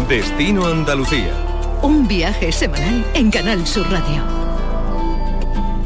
Destino 0.08 0.66
Andalucía. 0.66 1.34
Un 1.82 2.08
viaje 2.08 2.50
semanal 2.50 3.04
en 3.14 3.30
Canal 3.30 3.66
Sur 3.66 3.88
Radio. 3.90 4.22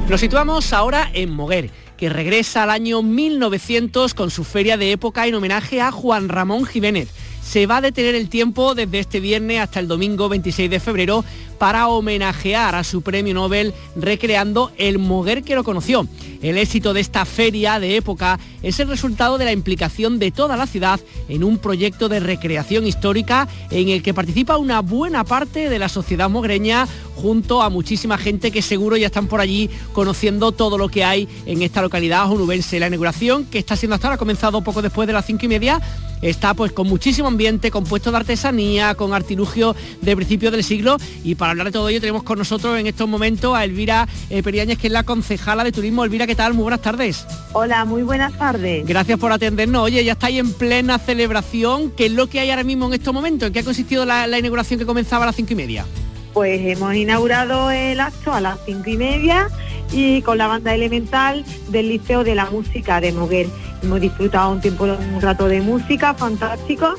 Nos 0.08 0.20
situamos 0.20 0.72
ahora 0.72 1.10
en 1.12 1.30
Moguer 1.30 1.70
que 2.02 2.08
regresa 2.08 2.64
al 2.64 2.70
año 2.70 3.00
1900 3.00 4.14
con 4.14 4.32
su 4.32 4.42
feria 4.42 4.76
de 4.76 4.90
época 4.90 5.24
en 5.28 5.36
homenaje 5.36 5.80
a 5.80 5.92
Juan 5.92 6.28
Ramón 6.28 6.64
Jiménez. 6.64 7.10
Se 7.44 7.66
va 7.66 7.76
a 7.76 7.80
detener 7.80 8.16
el 8.16 8.28
tiempo 8.28 8.74
desde 8.74 8.98
este 8.98 9.20
viernes 9.20 9.60
hasta 9.60 9.78
el 9.78 9.86
domingo 9.86 10.28
26 10.28 10.68
de 10.68 10.80
febrero 10.80 11.24
para 11.58 11.86
homenajear 11.86 12.74
a 12.74 12.82
su 12.82 13.02
premio 13.02 13.34
Nobel 13.34 13.72
recreando 13.94 14.72
el 14.78 14.98
Moguer 14.98 15.44
que 15.44 15.54
lo 15.54 15.62
conoció. 15.62 16.08
El 16.42 16.58
éxito 16.58 16.92
de 16.92 17.02
esta 17.02 17.24
feria 17.24 17.78
de 17.78 17.94
época 17.94 18.40
es 18.62 18.80
el 18.80 18.88
resultado 18.88 19.38
de 19.38 19.44
la 19.44 19.52
implicación 19.52 20.18
de 20.18 20.30
toda 20.30 20.56
la 20.56 20.66
ciudad 20.66 21.00
en 21.28 21.44
un 21.44 21.58
proyecto 21.58 22.08
de 22.08 22.20
recreación 22.20 22.86
histórica 22.86 23.48
en 23.70 23.88
el 23.88 24.02
que 24.02 24.14
participa 24.14 24.56
una 24.56 24.80
buena 24.80 25.24
parte 25.24 25.68
de 25.68 25.78
la 25.78 25.88
sociedad 25.88 26.30
mogreña 26.30 26.86
junto 27.16 27.62
a 27.62 27.70
muchísima 27.70 28.18
gente 28.18 28.50
que 28.50 28.62
seguro 28.62 28.96
ya 28.96 29.06
están 29.06 29.26
por 29.26 29.40
allí 29.40 29.70
conociendo 29.92 30.52
todo 30.52 30.78
lo 30.78 30.88
que 30.88 31.04
hay 31.04 31.28
en 31.46 31.62
esta 31.62 31.82
localidad 31.82 32.30
onubense. 32.30 32.80
La 32.80 32.88
inauguración 32.88 33.44
que 33.44 33.58
está 33.58 33.76
siendo 33.76 33.94
hasta 33.94 34.08
ahora 34.08 34.14
ha 34.16 34.18
comenzado 34.18 34.62
poco 34.62 34.82
después 34.82 35.06
de 35.06 35.12
las 35.12 35.26
cinco 35.26 35.46
y 35.46 35.48
media 35.48 35.80
está 36.20 36.54
pues 36.54 36.72
con 36.72 36.86
muchísimo 36.86 37.28
ambiente, 37.28 37.70
compuesto 37.70 38.10
de 38.10 38.16
artesanía, 38.18 38.94
con 38.94 39.12
artilugio 39.12 39.74
de 40.00 40.16
principio 40.16 40.50
del 40.50 40.62
siglo 40.62 40.96
y 41.24 41.34
para 41.34 41.50
hablar 41.50 41.66
de 41.66 41.72
todo 41.72 41.88
ello 41.88 42.00
tenemos 42.00 42.22
con 42.22 42.38
nosotros 42.38 42.78
en 42.78 42.86
estos 42.86 43.08
momentos 43.08 43.56
a 43.56 43.64
Elvira 43.64 44.08
eh, 44.30 44.42
Periáñez, 44.42 44.78
que 44.78 44.86
es 44.86 44.92
la 44.92 45.02
concejala 45.02 45.64
de 45.64 45.72
turismo. 45.72 46.04
Elvira, 46.04 46.26
¿qué 46.26 46.36
tal? 46.36 46.54
Muy 46.54 46.62
buenas 46.62 46.82
tardes. 46.82 47.26
Hola, 47.52 47.84
muy 47.84 48.02
buenas 48.02 48.32
tardes. 48.38 48.51
Gracias 48.84 49.18
por 49.18 49.32
atendernos. 49.32 49.82
Oye, 49.82 50.04
ya 50.04 50.12
estáis 50.12 50.38
en 50.38 50.52
plena 50.52 50.98
celebración. 50.98 51.90
¿Qué 51.90 52.06
es 52.06 52.12
lo 52.12 52.28
que 52.28 52.40
hay 52.40 52.50
ahora 52.50 52.64
mismo 52.64 52.86
en 52.86 52.94
estos 52.94 53.14
momentos? 53.14 53.46
¿En 53.46 53.52
qué 53.52 53.60
ha 53.60 53.64
consistido 53.64 54.04
la, 54.04 54.26
inauguración 54.38 54.78
que 54.78 54.86
comenzaba 54.86 55.24
a 55.24 55.26
las 55.26 55.36
cinco 55.36 55.52
y 55.52 55.56
media? 55.56 55.86
Pues 56.32 56.60
hemos 56.62 56.94
inaugurado 56.94 57.70
el 57.70 58.00
acto 58.00 58.32
a 58.32 58.40
las 58.40 58.58
cinco 58.64 58.90
y 58.90 58.96
media 58.96 59.48
y 59.92 60.22
con 60.22 60.38
la 60.38 60.46
banda 60.46 60.74
elemental 60.74 61.44
del 61.68 61.88
Liceo 61.88 62.24
de 62.24 62.34
la 62.34 62.50
Música 62.50 63.00
de 63.00 63.12
Moguer. 63.12 63.46
Hemos 63.82 64.00
disfrutado 64.00 64.50
un 64.50 64.60
tiempo, 64.60 64.84
un 64.84 65.20
rato 65.20 65.48
de 65.48 65.60
música 65.60 66.14
fantástico 66.14 66.94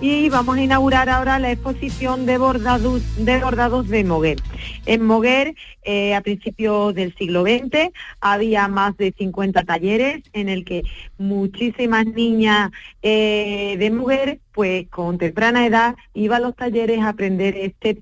y 0.00 0.28
vamos 0.28 0.56
a 0.56 0.62
inaugurar 0.62 1.08
ahora 1.08 1.38
la 1.38 1.50
exposición 1.50 2.24
de 2.24 2.38
bordados 2.38 3.02
de, 3.16 3.38
bordados 3.40 3.88
de 3.88 4.04
Moguer. 4.04 4.38
En 4.86 5.04
Moguer, 5.04 5.54
eh, 5.82 6.14
a 6.14 6.20
principios 6.20 6.94
del 6.94 7.14
siglo 7.16 7.42
XX, 7.42 7.90
había 8.20 8.68
más 8.68 8.96
de 8.96 9.12
50 9.16 9.64
talleres 9.64 10.22
en 10.32 10.48
el 10.48 10.64
que 10.64 10.82
muchísimas 11.18 12.06
niñas 12.06 12.70
eh, 13.02 13.76
de 13.78 13.90
Moguer, 13.90 14.40
pues 14.52 14.88
con 14.88 15.18
temprana 15.18 15.66
edad, 15.66 15.96
iban 16.14 16.42
a 16.42 16.46
los 16.46 16.56
talleres 16.56 17.00
a 17.00 17.08
aprender 17.08 17.56
este, 17.56 18.00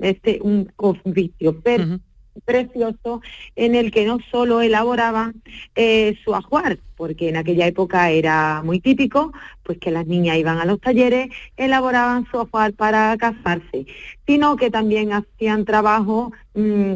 este 0.00 0.40
un 0.42 0.70
oficio 0.76 1.60
precioso 2.44 3.20
en 3.56 3.74
el 3.74 3.90
que 3.90 4.04
no 4.04 4.18
solo 4.30 4.60
elaboraban 4.60 5.42
eh, 5.74 6.16
su 6.24 6.34
ajuar, 6.34 6.78
porque 6.96 7.28
en 7.28 7.36
aquella 7.36 7.66
época 7.66 8.10
era 8.10 8.62
muy 8.64 8.80
típico, 8.80 9.32
pues 9.62 9.78
que 9.78 9.90
las 9.90 10.06
niñas 10.06 10.36
iban 10.36 10.58
a 10.58 10.64
los 10.64 10.80
talleres, 10.80 11.28
elaboraban 11.56 12.26
su 12.30 12.40
ajuar 12.40 12.72
para 12.72 13.16
casarse, 13.16 13.86
sino 14.26 14.56
que 14.56 14.70
también 14.70 15.12
hacían 15.12 15.64
trabajo 15.64 16.32
mm, 16.54 16.94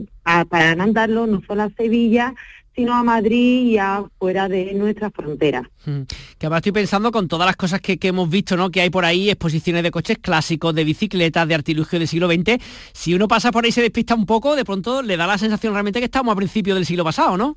para 0.48 0.76
mandarlo 0.76 1.26
no 1.26 1.42
solo 1.46 1.62
a 1.62 1.70
Sevilla, 1.70 2.35
sino 2.74 2.94
a 2.94 3.02
Madrid 3.02 3.66
y 3.66 3.78
afuera 3.78 4.48
de 4.48 4.72
nuestra 4.74 5.11
frontera. 5.11 5.68
Hmm. 5.85 6.02
Que 6.38 6.46
ahora 6.46 6.58
estoy 6.58 6.72
pensando 6.72 7.12
con 7.12 7.28
todas 7.28 7.46
las 7.46 7.56
cosas 7.56 7.80
que, 7.80 7.98
hemos 8.02 8.28
visto, 8.28 8.56
¿no? 8.56 8.70
Que 8.70 8.80
hay 8.80 8.90
por 8.90 9.04
ahí, 9.04 9.30
exposiciones 9.30 9.82
de 9.82 9.90
coches 9.90 10.18
clásicos, 10.18 10.74
de 10.74 10.85
bicicletas, 10.85 11.46
de 11.46 11.54
artilugio 11.54 11.98
del 11.98 12.08
siglo 12.08 12.28
XX. 12.28 12.62
Si 12.92 13.14
uno 13.14 13.28
pasa 13.28 13.52
por 13.52 13.64
ahí 13.64 13.68
y 13.68 13.72
se 13.72 13.82
despista 13.82 14.14
un 14.14 14.26
poco, 14.26 14.56
de 14.56 14.64
pronto 14.64 15.02
le 15.02 15.16
da 15.16 15.26
la 15.26 15.38
sensación 15.38 15.72
realmente 15.72 16.00
que 16.00 16.06
estamos 16.06 16.32
a 16.32 16.37
principios 16.37 16.76
del 16.76 16.87
siglo 16.87 17.04
pasado, 17.04 17.37
¿no? 17.37 17.56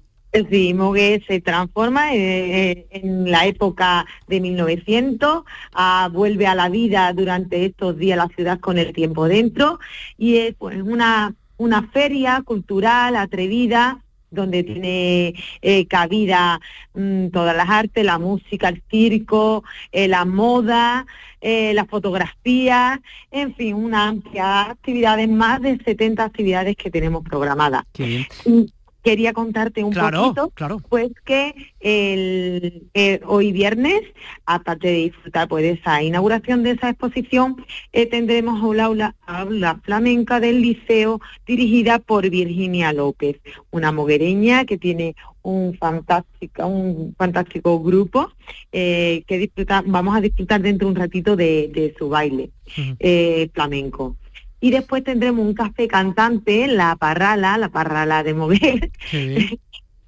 Sí, 0.50 0.74
Moguer 0.74 1.24
se 1.26 1.40
transforma 1.40 2.14
eh, 2.14 2.72
eh, 2.72 2.88
en 2.92 3.32
la 3.32 3.46
época 3.46 4.06
de 4.28 4.42
1900, 4.42 5.44
ah, 5.74 6.10
vuelve 6.12 6.46
a 6.46 6.56
la 6.56 6.68
vida 6.68 7.14
durante 7.14 7.66
estos 7.66 7.98
días 7.98 8.18
la 8.18 8.28
ciudad 8.28 8.60
con 8.60 8.78
el 8.78 8.92
tiempo 8.92 9.30
dentro 9.30 9.80
y 10.18 10.38
es 10.38 10.56
pues 10.56 10.82
una, 10.82 11.34
una 11.56 11.88
feria 11.88 12.42
cultural 12.44 13.16
atrevida 13.16 14.04
donde 14.36 14.64
tiene 14.64 15.34
eh, 15.62 15.86
cabida 15.88 16.60
mm, 16.94 17.30
todas 17.30 17.56
las 17.56 17.70
artes, 17.70 18.06
la 18.06 18.20
música, 18.20 18.70
el 18.70 18.84
circo, 18.90 19.64
eh, 19.92 20.08
la 20.08 20.26
moda, 20.26 21.06
eh, 21.42 21.74
la 21.74 21.86
fotografía, 21.86 23.02
en 23.32 23.56
fin, 23.56 23.76
una 23.76 24.08
amplia 24.10 24.72
actividades, 24.72 25.30
más 25.30 25.62
de 25.62 25.78
70 25.78 26.24
actividades 26.24 26.76
que 26.76 26.92
tenemos 26.92 27.24
programadas. 27.24 27.84
Y 27.98 28.26
quería 29.06 29.34
contarte 29.34 29.84
un 29.84 29.94
poquito, 29.94 30.50
claro. 30.56 30.82
pues 30.90 31.12
que 31.24 31.54
el, 31.80 32.90
eh, 32.96 33.22
hoy 33.28 33.52
viernes, 33.52 34.02
aparte 34.48 34.88
de 34.88 34.94
disfrutar 34.94 35.48
pues, 35.48 35.62
de 35.62 35.72
esa 35.74 36.02
inauguración 36.02 36.64
de 36.64 36.72
esa 36.72 36.90
exposición, 36.90 37.64
eh, 37.94 38.08
tendremos 38.08 38.64
un 38.64 38.80
aula, 38.80 39.16
aula 39.28 39.80
flamenca 39.84 40.40
del 40.40 40.60
liceo 40.60 41.22
dirigida 41.46 42.00
por 42.00 42.28
Virginia 42.32 42.94
López, 42.94 43.38
una 43.70 43.92
moguereña 43.92 44.66
que 44.66 44.80
tiene 44.80 45.16
un 45.44 45.78
fantástico, 45.78 46.66
un 46.66 47.14
fantástico 47.16 47.80
grupo 47.84 48.32
eh, 48.72 49.24
que 49.28 49.38
disfruta, 49.38 49.84
vamos 49.86 50.18
a 50.18 50.22
disfrutar 50.22 50.64
dentro 50.64 50.88
de 50.88 50.94
un 50.94 51.00
ratito 51.00 51.36
de, 51.36 51.70
de 51.72 51.94
su 51.96 52.10
baile 52.10 52.50
eh, 53.00 53.50
flamenco. 53.54 54.18
Y 54.60 54.72
después 54.72 55.04
tendremos 55.04 55.46
un 55.46 55.54
café 55.54 55.88
cantante, 55.88 56.68
la 56.68 56.96
Parrala, 56.96 57.58
la 57.58 57.70
Parrala 57.70 58.24
de 58.24 58.34
Moguer, 58.34 58.92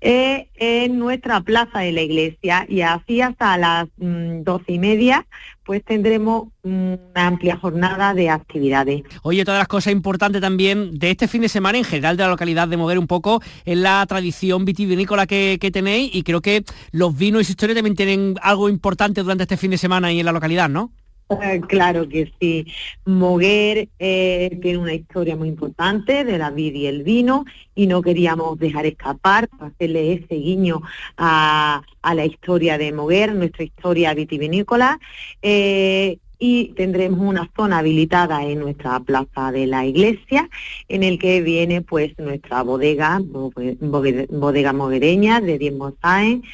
eh, 0.01 0.49
en 0.55 0.99
nuestra 0.99 1.41
plaza 1.41 1.79
de 1.79 1.91
la 1.91 2.01
iglesia. 2.01 2.65
Y 2.69 2.81
así 2.81 3.21
hasta 3.21 3.57
las 3.57 3.87
mm, 3.97 4.43
doce 4.43 4.73
y 4.73 4.79
media, 4.79 5.27
pues 5.63 5.83
tendremos 5.83 6.47
una 6.63 6.97
amplia 7.15 7.57
jornada 7.57 8.13
de 8.13 8.29
actividades. 8.29 9.03
Oye, 9.21 9.43
todas 9.43 9.59
las 9.59 9.67
cosas 9.67 9.91
importantes 9.91 10.41
también 10.41 10.97
de 10.97 11.11
este 11.11 11.27
fin 11.27 11.41
de 11.41 11.49
semana 11.49 11.77
en 11.77 11.83
general 11.83 12.15
de 12.15 12.23
la 12.23 12.29
localidad 12.29 12.67
de 12.67 12.77
Moguer 12.77 12.99
un 12.99 13.07
poco 13.07 13.41
es 13.65 13.77
la 13.77 14.05
tradición 14.07 14.63
vitivinícola 14.63 15.27
que, 15.27 15.57
que 15.59 15.71
tenéis 15.71 16.15
y 16.15 16.23
creo 16.23 16.41
que 16.41 16.63
los 16.91 17.15
vinos 17.17 17.41
y 17.41 17.45
su 17.45 17.51
historia 17.51 17.75
también 17.75 17.95
tienen 17.95 18.35
algo 18.41 18.69
importante 18.69 19.21
durante 19.21 19.43
este 19.43 19.57
fin 19.57 19.71
de 19.71 19.77
semana 19.77 20.11
y 20.11 20.19
en 20.19 20.25
la 20.25 20.31
localidad, 20.31 20.69
¿no? 20.69 20.91
Claro 21.67 22.07
que 22.07 22.31
sí. 22.39 22.67
Moguer 23.05 23.89
eh, 23.99 24.57
tiene 24.61 24.77
una 24.77 24.93
historia 24.93 25.35
muy 25.35 25.49
importante 25.49 26.23
de 26.23 26.37
la 26.37 26.51
vid 26.51 26.73
y 26.73 26.87
el 26.87 27.03
vino 27.03 27.45
y 27.75 27.87
no 27.87 28.01
queríamos 28.01 28.57
dejar 28.59 28.85
escapar 28.85 29.49
hacerle 29.59 30.13
ese 30.13 30.35
guiño 30.35 30.81
a, 31.17 31.81
la 32.03 32.25
historia 32.25 32.77
de 32.77 32.93
Moguer, 32.93 33.35
nuestra 33.35 33.63
historia 33.63 34.13
vitivinícola. 34.13 34.99
Eh, 35.41 36.17
y 36.39 36.73
tendremos 36.75 37.19
una 37.19 37.49
zona 37.55 37.79
habilitada 37.79 38.43
en 38.45 38.59
nuestra 38.59 38.99
plaza 38.99 39.51
de 39.51 39.65
la 39.67 39.85
iglesia 39.85 40.49
en 40.87 41.03
el 41.03 41.17
que 41.17 41.41
viene 41.41 41.81
pues 41.81 42.17
nuestra 42.19 42.61
bodega, 42.61 43.19
bodega 43.23 44.73
moguereña 44.73 45.41
de 45.41 45.57
Diezmo 45.57 45.95
Sáenz, 46.01 46.45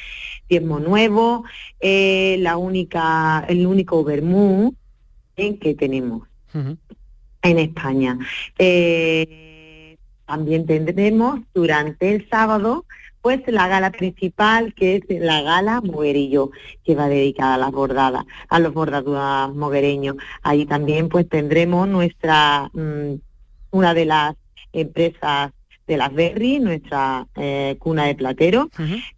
Diezmo 0.48 0.80
Nuevo, 0.80 1.44
eh, 1.80 2.36
la 2.40 2.56
única, 2.56 3.44
el 3.48 3.66
único 3.66 4.04
vermú 4.04 4.74
que 5.36 5.74
tenemos 5.74 6.28
en 6.54 7.58
España. 7.58 8.18
Eh, 8.58 9.96
también 10.26 10.66
tendremos 10.66 11.40
durante 11.52 12.14
el 12.14 12.28
sábado 12.28 12.84
pues 13.20 13.40
la 13.46 13.68
gala 13.68 13.90
principal, 13.90 14.74
que 14.74 14.96
es 14.96 15.02
la 15.08 15.40
gala 15.40 15.80
Moguerillo, 15.80 16.50
que 16.84 16.94
va 16.94 17.08
dedicada 17.08 17.54
a 17.54 17.58
las 17.58 17.72
bordadas, 17.72 18.24
a 18.50 18.58
los 18.58 18.74
bordaduras 18.74 19.50
moguereños. 19.54 20.16
Ahí 20.42 20.66
también 20.66 21.08
pues 21.08 21.26
tendremos 21.26 21.88
nuestra, 21.88 22.70
mm, 22.74 23.14
una 23.70 23.94
de 23.94 24.04
las 24.04 24.36
empresas 24.74 25.52
de 25.86 25.96
las 25.96 26.12
Berry, 26.12 26.60
nuestra 26.60 27.26
eh, 27.36 27.76
cuna 27.78 28.04
de 28.04 28.14
platero, 28.14 28.70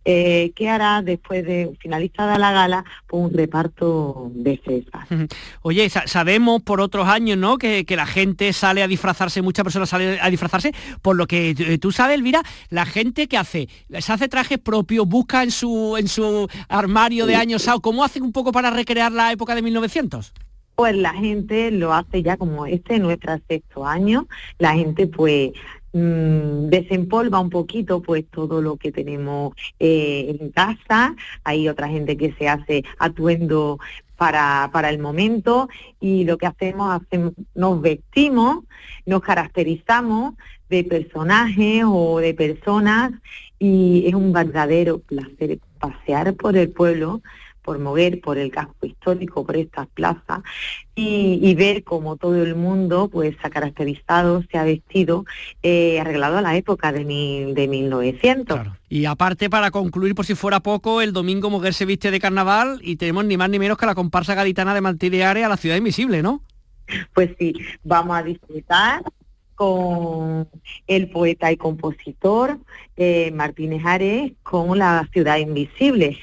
eh, 0.05 0.53
que 0.55 0.69
hará 0.69 1.03
después 1.03 1.45
de 1.45 1.71
finalizada 1.81 2.39
la 2.39 2.53
gala 2.53 2.85
pues, 3.07 3.23
un 3.23 3.33
reparto 3.33 4.31
de 4.35 4.61
cesas. 4.65 5.07
Oye, 5.63 5.89
sabemos 5.89 6.63
por 6.63 6.81
otros 6.81 7.07
años, 7.09 7.39
¿no? 7.39 7.59
Que, 7.59 7.85
la 7.97 8.05
gente 8.05 8.53
sale 8.53 8.83
a 8.83 8.89
disfrazarse, 8.89 9.41
muchas 9.41 9.63
personas 9.63 9.89
salen 9.89 10.19
a 10.21 10.29
disfrazarse, 10.29 10.75
por 11.01 11.17
lo 11.17 11.27
que 11.27 11.55
eh, 11.57 11.79
tú 11.79 11.93
sabes, 11.93 12.17
Elvira, 12.19 12.43
la 12.69 12.85
gente 12.85 13.27
que 13.27 13.39
hace, 13.39 13.69
se 14.01 14.13
hace 14.13 14.29
trajes 14.29 14.59
propios, 14.59 15.09
busca 15.09 15.43
en 15.43 15.51
su 15.51 15.97
en 15.97 16.09
su 16.09 16.47
armario 16.69 17.25
de 17.25 17.37
años, 17.37 17.67
¿cómo 17.81 18.05
hacen 18.05 18.23
un 18.23 18.33
poco 18.33 18.53
para 18.53 18.71
recrear 18.71 19.13
la 19.13 19.33
época 19.33 19.55
de 19.55 19.63
1900? 19.63 20.35
Pues 20.75 20.95
la 20.95 21.15
gente 21.15 21.71
lo 21.71 21.95
hace 21.95 22.23
ya 22.23 22.37
como 22.37 22.67
este 22.67 22.99
nuestro 22.99 23.39
sexto 23.49 23.87
año, 23.87 24.29
la 24.59 24.75
gente 24.75 25.07
pues 25.07 25.53
Mm, 25.99 26.69
desempolva 26.69 27.41
un 27.41 27.49
poquito 27.49 28.03
pues 28.03 28.27
todo 28.31 28.61
lo 28.61 28.77
que 28.77 28.93
tenemos 28.93 29.55
eh, 29.79 30.37
en 30.39 30.51
casa. 30.51 31.17
Hay 31.43 31.71
otra 31.71 31.89
gente 31.89 32.19
que 32.19 32.35
se 32.35 32.51
hace 32.51 32.85
atuendo 32.99 33.79
para, 34.15 34.69
para 34.75 34.91
el 34.91 34.99
momento 34.99 35.71
y 35.99 36.25
lo 36.25 36.37
que 36.37 36.45
hacemos, 36.45 37.01
hacemos, 37.01 37.33
nos 37.55 37.81
vestimos, 37.81 38.65
nos 39.07 39.23
caracterizamos 39.23 40.35
de 40.69 40.85
personajes 40.85 41.85
o 41.87 42.19
de 42.19 42.35
personas 42.35 43.13
y 43.59 44.05
es 44.07 44.13
un 44.13 44.35
verdadero 44.35 44.99
placer 44.99 45.61
pasear 45.79 46.35
por 46.35 46.59
el 46.59 46.69
pueblo 46.73 47.23
por 47.67 47.81
mover 47.81 48.21
por 48.21 48.39
el 48.39 48.53
casco 48.53 48.87
histórico, 48.87 49.45
por 49.45 49.57
estas 49.57 49.89
plazas, 49.89 50.41
y, 50.95 51.55
ver 51.57 51.83
cómo 51.83 52.17
todo 52.17 52.43
el 52.43 52.55
mundo 52.55 53.09
pues 53.13 53.35
se 53.41 53.47
ha 53.47 53.51
caracterizado, 53.51 54.43
se 54.51 54.57
ha 54.57 54.63
vestido, 54.63 55.25
eh, 55.63 55.99
arreglado 56.01 56.39
a 56.39 56.43
la 56.43 56.57
época 56.57 56.93
de, 56.93 57.05
de 57.55 57.69
1900. 57.69 58.61
Y 58.89 59.05
aparte, 59.07 59.51
para 59.51 59.73
concluir, 59.73 60.15
por 60.15 60.25
si 60.25 60.37
fuera 60.37 60.61
poco, 60.61 61.03
el 61.03 61.13
domingo 61.13 61.51
Moguer 61.51 61.75
se 61.75 61.87
viste 61.87 62.13
de 62.13 62.21
carnaval 62.21 62.79
y 62.83 62.97
tenemos 62.97 63.25
ni 63.25 63.37
más 63.37 63.51
ni 63.51 63.59
menos 63.59 63.77
que 63.77 63.87
la 63.87 63.97
comparsa 63.97 64.37
gaditana 64.37 64.73
de 64.73 64.81
Martiriare 64.81 65.45
a 65.45 65.49
la 65.49 65.57
ciudad 65.57 65.77
invisible, 65.77 66.23
¿no? 66.23 66.43
Pues 67.15 67.31
sí, 67.37 67.53
vamos 67.83 68.17
a 68.17 68.23
disfrutar 68.23 69.03
con 69.57 70.49
el 70.87 71.11
poeta 71.11 71.51
y 71.51 71.57
compositor 71.57 72.59
eh, 72.97 73.33
Martínez 73.33 73.83
Ares 73.85 74.33
con 74.45 74.79
la 74.79 75.09
ciudad 75.13 75.39
invisible 75.39 76.17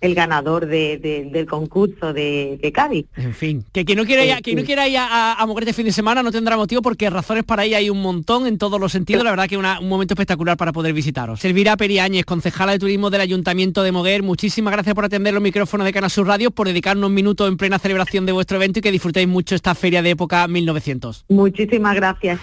el 0.00 0.14
ganador 0.14 0.66
del 0.66 1.46
concurso 1.48 2.12
de, 2.12 2.70
Cádiz. 2.74 3.06
En 3.16 3.34
fin, 3.34 3.64
que 3.72 3.84
quien 3.84 3.98
no 3.98 4.04
quiera 4.04 4.24
ir, 4.24 4.42
que 4.42 4.54
no 4.54 4.62
quiera 4.62 4.86
ir 4.86 4.98
a, 4.98 5.34
a, 5.34 5.46
Moguer 5.46 5.64
este 5.64 5.72
fin 5.72 5.86
de 5.86 5.92
semana 5.92 6.22
no 6.22 6.30
tendrá 6.30 6.56
motivo 6.56 6.82
porque 6.82 7.08
razones 7.10 7.44
para 7.44 7.66
ir 7.66 7.74
hay 7.74 7.90
un 7.90 8.02
montón 8.02 8.46
en 8.46 8.58
todos 8.58 8.78
los 8.78 8.92
sentidos. 8.92 9.24
La 9.24 9.30
verdad 9.30 9.48
que 9.48 9.56
es 9.56 9.60
un 9.80 9.88
momento 9.88 10.14
espectacular 10.14 10.56
para 10.56 10.72
poder 10.72 10.92
visitaros. 10.92 11.44
Elvira 11.44 11.76
Periáñez, 11.76 12.24
concejala 12.24 12.72
de 12.72 12.78
turismo 12.78 13.10
del 13.10 13.22
Ayuntamiento 13.22 13.82
de 13.82 13.92
Moguer, 13.92 14.22
muchísimas 14.22 14.72
gracias 14.72 14.94
por 14.94 15.04
atender 15.04 15.34
los 15.34 15.42
micrófonos 15.42 15.84
de 15.84 15.92
Canal 15.92 16.10
Sur 16.10 16.26
Radio, 16.26 16.50
por 16.50 16.68
dedicarnos 16.68 17.10
minutos 17.10 17.48
en 17.48 17.56
plena 17.56 17.78
celebración 17.78 18.26
de 18.26 18.32
vuestro 18.32 18.56
evento 18.56 18.78
y 18.78 18.82
que 18.82 18.92
disfrutéis 18.92 19.26
mucho 19.26 19.54
esta 19.54 19.74
feria 19.74 20.02
de 20.02 20.10
época 20.10 20.46
1900. 20.46 21.24
Muchísimas 21.28 21.94
gracias. 21.94 22.38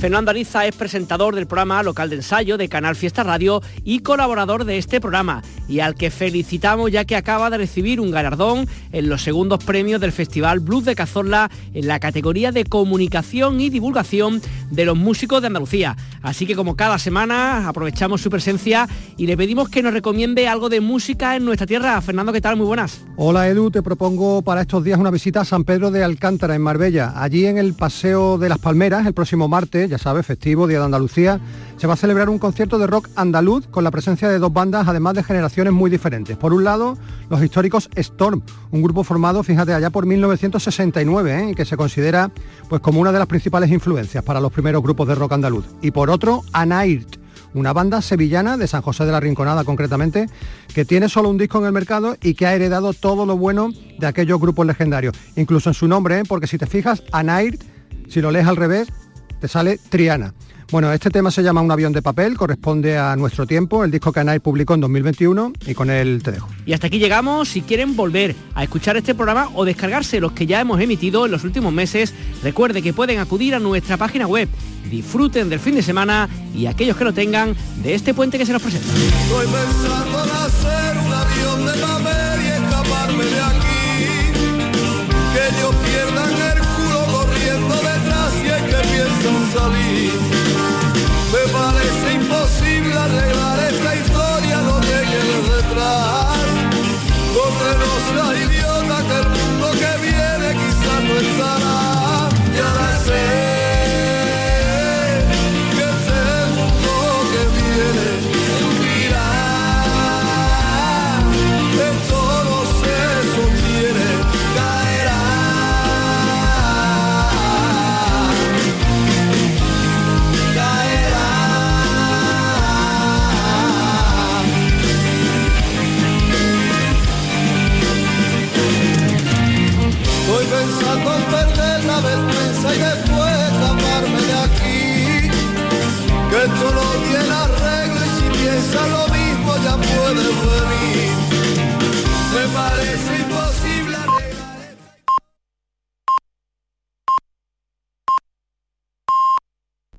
Fernando 0.00 0.30
Ariza 0.30 0.64
es 0.64 0.74
presentador 0.74 1.34
del 1.34 1.46
programa 1.46 1.82
local 1.82 2.08
de 2.08 2.16
ensayo 2.16 2.56
de 2.56 2.70
Canal 2.70 2.96
Fiesta 2.96 3.22
Radio 3.22 3.60
y 3.84 3.98
colaborador 3.98 4.64
de 4.64 4.78
este 4.78 4.98
programa 4.98 5.42
y 5.68 5.80
al 5.80 5.94
que 5.94 6.10
felicitamos 6.10 6.90
ya 6.90 7.04
que 7.04 7.16
acaba 7.16 7.50
de 7.50 7.58
recibir 7.58 8.00
un 8.00 8.10
galardón 8.10 8.66
en 8.92 9.10
los 9.10 9.22
segundos 9.22 9.62
premios 9.62 10.00
del 10.00 10.10
Festival 10.10 10.60
Blues 10.60 10.86
de 10.86 10.94
Cazorla 10.94 11.50
en 11.74 11.86
la 11.86 12.00
categoría 12.00 12.50
de 12.50 12.64
comunicación 12.64 13.60
y 13.60 13.68
divulgación 13.68 14.40
de 14.70 14.86
los 14.86 14.96
músicos 14.96 15.42
de 15.42 15.48
Andalucía. 15.48 15.98
Así 16.22 16.46
que 16.46 16.56
como 16.56 16.76
cada 16.76 16.98
semana 16.98 17.68
aprovechamos 17.68 18.22
su 18.22 18.30
presencia 18.30 18.88
y 19.18 19.26
le 19.26 19.36
pedimos 19.36 19.68
que 19.68 19.82
nos 19.82 19.92
recomiende 19.92 20.48
algo 20.48 20.70
de 20.70 20.80
música 20.80 21.36
en 21.36 21.44
nuestra 21.44 21.66
tierra. 21.66 22.00
Fernando, 22.00 22.32
¿qué 22.32 22.40
tal? 22.40 22.56
Muy 22.56 22.66
buenas. 22.66 23.02
Hola 23.16 23.48
Edu, 23.48 23.70
te 23.70 23.82
propongo 23.82 24.40
para 24.40 24.62
estos 24.62 24.82
días 24.82 24.98
una 24.98 25.10
visita 25.10 25.42
a 25.42 25.44
San 25.44 25.64
Pedro 25.64 25.90
de 25.90 26.02
Alcántara 26.02 26.54
en 26.54 26.62
Marbella. 26.62 27.12
Allí 27.16 27.44
en 27.44 27.58
el 27.58 27.74
Paseo 27.74 28.38
de 28.38 28.48
las 28.48 28.58
Palmeras, 28.58 29.06
el 29.06 29.12
próximo 29.12 29.46
martes, 29.46 29.89
ya 29.90 29.98
sabes, 29.98 30.24
festivo, 30.24 30.66
Día 30.66 30.78
de 30.78 30.86
Andalucía, 30.86 31.40
se 31.76 31.86
va 31.86 31.94
a 31.94 31.96
celebrar 31.96 32.30
un 32.30 32.38
concierto 32.38 32.78
de 32.78 32.86
rock 32.86 33.08
andaluz 33.16 33.66
con 33.66 33.84
la 33.84 33.90
presencia 33.90 34.28
de 34.28 34.38
dos 34.38 34.52
bandas, 34.52 34.88
además 34.88 35.14
de 35.14 35.22
generaciones 35.22 35.72
muy 35.72 35.90
diferentes. 35.90 36.36
Por 36.36 36.54
un 36.54 36.64
lado, 36.64 36.96
los 37.28 37.42
históricos 37.42 37.90
Storm, 37.94 38.42
un 38.70 38.82
grupo 38.82 39.04
formado, 39.04 39.42
fíjate, 39.42 39.74
allá 39.74 39.90
por 39.90 40.06
1969, 40.06 41.50
¿eh? 41.50 41.54
que 41.54 41.64
se 41.64 41.76
considera 41.76 42.30
pues 42.68 42.80
como 42.80 43.00
una 43.00 43.12
de 43.12 43.18
las 43.18 43.28
principales 43.28 43.70
influencias 43.70 44.24
para 44.24 44.40
los 44.40 44.52
primeros 44.52 44.82
grupos 44.82 45.08
de 45.08 45.14
rock 45.14 45.32
andaluz. 45.32 45.66
Y 45.82 45.90
por 45.90 46.08
otro, 46.08 46.42
Anairt, 46.52 47.16
una 47.52 47.72
banda 47.72 48.00
sevillana 48.00 48.56
de 48.56 48.68
San 48.68 48.82
José 48.82 49.04
de 49.04 49.12
la 49.12 49.20
Rinconada 49.20 49.64
concretamente, 49.64 50.26
que 50.74 50.84
tiene 50.84 51.08
solo 51.08 51.28
un 51.28 51.38
disco 51.38 51.58
en 51.58 51.66
el 51.66 51.72
mercado 51.72 52.16
y 52.22 52.34
que 52.34 52.46
ha 52.46 52.54
heredado 52.54 52.92
todo 52.92 53.26
lo 53.26 53.36
bueno 53.36 53.70
de 53.98 54.06
aquellos 54.06 54.40
grupos 54.40 54.66
legendarios, 54.66 55.14
incluso 55.36 55.70
en 55.70 55.74
su 55.74 55.88
nombre, 55.88 56.20
¿eh? 56.20 56.22
porque 56.26 56.46
si 56.46 56.58
te 56.58 56.66
fijas, 56.66 57.02
Anairt, 57.12 57.62
si 58.08 58.20
lo 58.20 58.30
lees 58.30 58.46
al 58.46 58.56
revés, 58.56 58.88
te 59.40 59.48
sale 59.48 59.78
Triana. 59.88 60.34
Bueno, 60.70 60.92
este 60.92 61.10
tema 61.10 61.32
se 61.32 61.42
llama 61.42 61.62
Un 61.62 61.72
avión 61.72 61.92
de 61.92 62.00
papel, 62.00 62.36
corresponde 62.36 62.96
a 62.96 63.16
nuestro 63.16 63.44
tiempo, 63.44 63.82
el 63.82 63.90
disco 63.90 64.12
que 64.12 64.20
Anay 64.20 64.38
publicó 64.38 64.74
en 64.74 64.80
2021 64.82 65.52
y 65.66 65.74
con 65.74 65.90
él 65.90 66.22
te 66.22 66.30
dejo. 66.30 66.48
Y 66.64 66.74
hasta 66.74 66.86
aquí 66.86 67.00
llegamos. 67.00 67.48
Si 67.48 67.62
quieren 67.62 67.96
volver 67.96 68.36
a 68.54 68.62
escuchar 68.62 68.96
este 68.96 69.16
programa 69.16 69.50
o 69.54 69.64
descargarse 69.64 70.20
los 70.20 70.30
que 70.30 70.46
ya 70.46 70.60
hemos 70.60 70.80
emitido 70.80 71.26
en 71.26 71.32
los 71.32 71.42
últimos 71.42 71.72
meses, 71.72 72.14
recuerde 72.44 72.82
que 72.82 72.92
pueden 72.92 73.18
acudir 73.18 73.56
a 73.56 73.58
nuestra 73.58 73.96
página 73.96 74.28
web. 74.28 74.48
Disfruten 74.88 75.48
del 75.48 75.58
fin 75.58 75.74
de 75.74 75.82
semana 75.82 76.28
y 76.54 76.66
aquellos 76.66 76.96
que 76.96 77.04
lo 77.04 77.12
tengan 77.12 77.56
de 77.82 77.94
este 77.94 78.14
puente 78.14 78.38
que 78.38 78.46
se 78.46 78.52
nos 78.52 78.62
presenta. 78.62 78.86
Estoy 78.86 79.46
pensando 79.46 80.24
en 80.24 80.30
hacer 80.30 80.98
un 81.04 81.12
avión 81.12 81.66
de 81.66 81.72
papel 81.80 82.42
y 82.42 82.46
escaparme 82.46 83.24
de 83.24 83.40
aquí. 83.40 83.60
Que 85.34 85.99
piensan 88.90 89.38
salir. 89.52 90.12
Me 91.32 91.42
parece 91.52 92.06
imposible 92.14 92.94
arreglar 92.94 93.58
esta 93.72 93.94